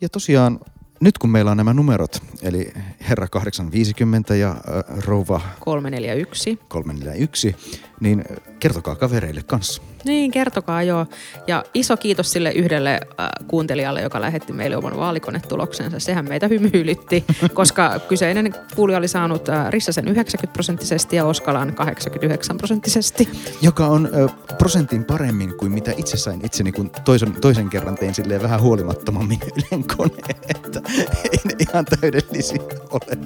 Ja 0.00 0.08
tosiaan 0.08 0.60
nyt 1.00 1.18
kun 1.18 1.30
meillä 1.30 1.50
on 1.50 1.56
nämä 1.56 1.74
numerot, 1.74 2.22
eli 2.42 2.72
herra 3.08 3.28
850 3.28 4.34
ja 4.34 4.50
äh, 4.50 4.98
rouva 5.04 5.40
341. 5.60 6.58
341, 6.68 7.56
niin 8.00 8.24
kertokaa 8.60 8.94
kavereille 8.94 9.42
kanssa. 9.42 9.82
Niin, 10.04 10.30
kertokaa 10.30 10.82
joo. 10.82 11.06
Ja 11.46 11.64
iso 11.74 11.96
kiitos 11.96 12.32
sille 12.32 12.52
yhdelle 12.52 13.00
äh, 13.20 13.28
kuuntelijalle, 13.46 14.00
joka 14.02 14.20
lähetti 14.20 14.52
meille 14.52 14.76
oman 14.76 14.96
vaalikonetuloksensa. 14.96 15.98
Sehän 15.98 16.28
meitä 16.28 16.48
hymyilytti, 16.48 17.24
koska 17.54 18.00
kyseinen 18.08 18.54
kuulija 18.74 18.98
oli 18.98 19.08
saanut 19.08 19.48
äh, 19.48 19.70
Rissasen 19.70 20.08
90 20.08 20.52
prosenttisesti 20.52 21.16
ja 21.16 21.24
Oskalan 21.24 21.74
89 21.74 22.56
prosenttisesti. 22.56 23.28
Joka 23.62 23.86
on 23.86 24.08
ö, 24.14 24.28
prosentin 24.58 25.04
paremmin 25.04 25.56
kuin 25.56 25.72
mitä 25.72 25.92
itse 25.96 26.16
sain 26.16 26.40
itseni, 26.44 26.72
kun 26.72 26.90
toisen, 27.04 27.32
toisen 27.40 27.70
kerran 27.70 27.94
tein 27.94 28.14
silleen 28.14 28.42
vähän 28.42 28.60
huolimattomammin 28.60 29.38
Ylen 29.56 29.84
koneen, 29.96 30.40
että 30.54 30.80
ei 31.32 31.38
ne 31.44 31.54
ihan 31.58 31.84
täydellisiä 31.84 32.62
ole. 32.90 33.18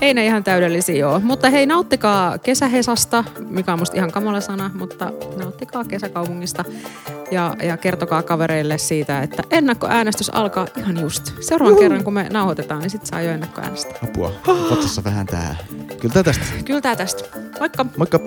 Ei 0.00 0.14
ne 0.14 0.26
ihan 0.26 0.44
täydellisiä 0.44 1.08
ole, 1.08 1.18
mutta 1.18 1.50
hei 1.50 1.66
nauttikaa 1.66 2.38
kesähesasta, 2.38 3.24
mikä 3.48 3.72
on 3.72 3.78
musta 3.78 3.96
ihan 3.96 4.12
kamala 4.12 4.40
sana, 4.40 4.70
mutta 4.74 5.12
nauttikaa 5.36 5.84
kesäkaupungista 6.04 6.64
ja, 7.30 7.56
ja 7.62 7.76
kertokaa 7.76 8.22
kavereille 8.22 8.78
siitä, 8.78 9.22
että 9.22 9.42
ennakkoäänestys 9.50 10.30
alkaa 10.34 10.66
ihan 10.76 11.00
just. 11.00 11.32
Seuraavan 11.40 11.72
Uhu. 11.72 11.82
kerran, 11.82 12.04
kun 12.04 12.12
me 12.12 12.26
nauhoitetaan, 12.32 12.80
niin 12.80 12.90
sit 12.90 13.06
saa 13.06 13.22
jo 13.22 13.30
ennakkoäänestää. 13.30 13.98
Apua, 14.04 14.32
vatsassa 14.70 15.04
vähän 15.04 15.26
tää. 15.26 15.56
Kyllä 16.00 16.14
tää 16.14 16.22
tästä. 16.22 16.44
Kyllä 16.64 16.80
tää 16.80 16.96
tästä. 16.96 17.24
Moikka! 17.58 17.86
Moikka! 17.96 18.18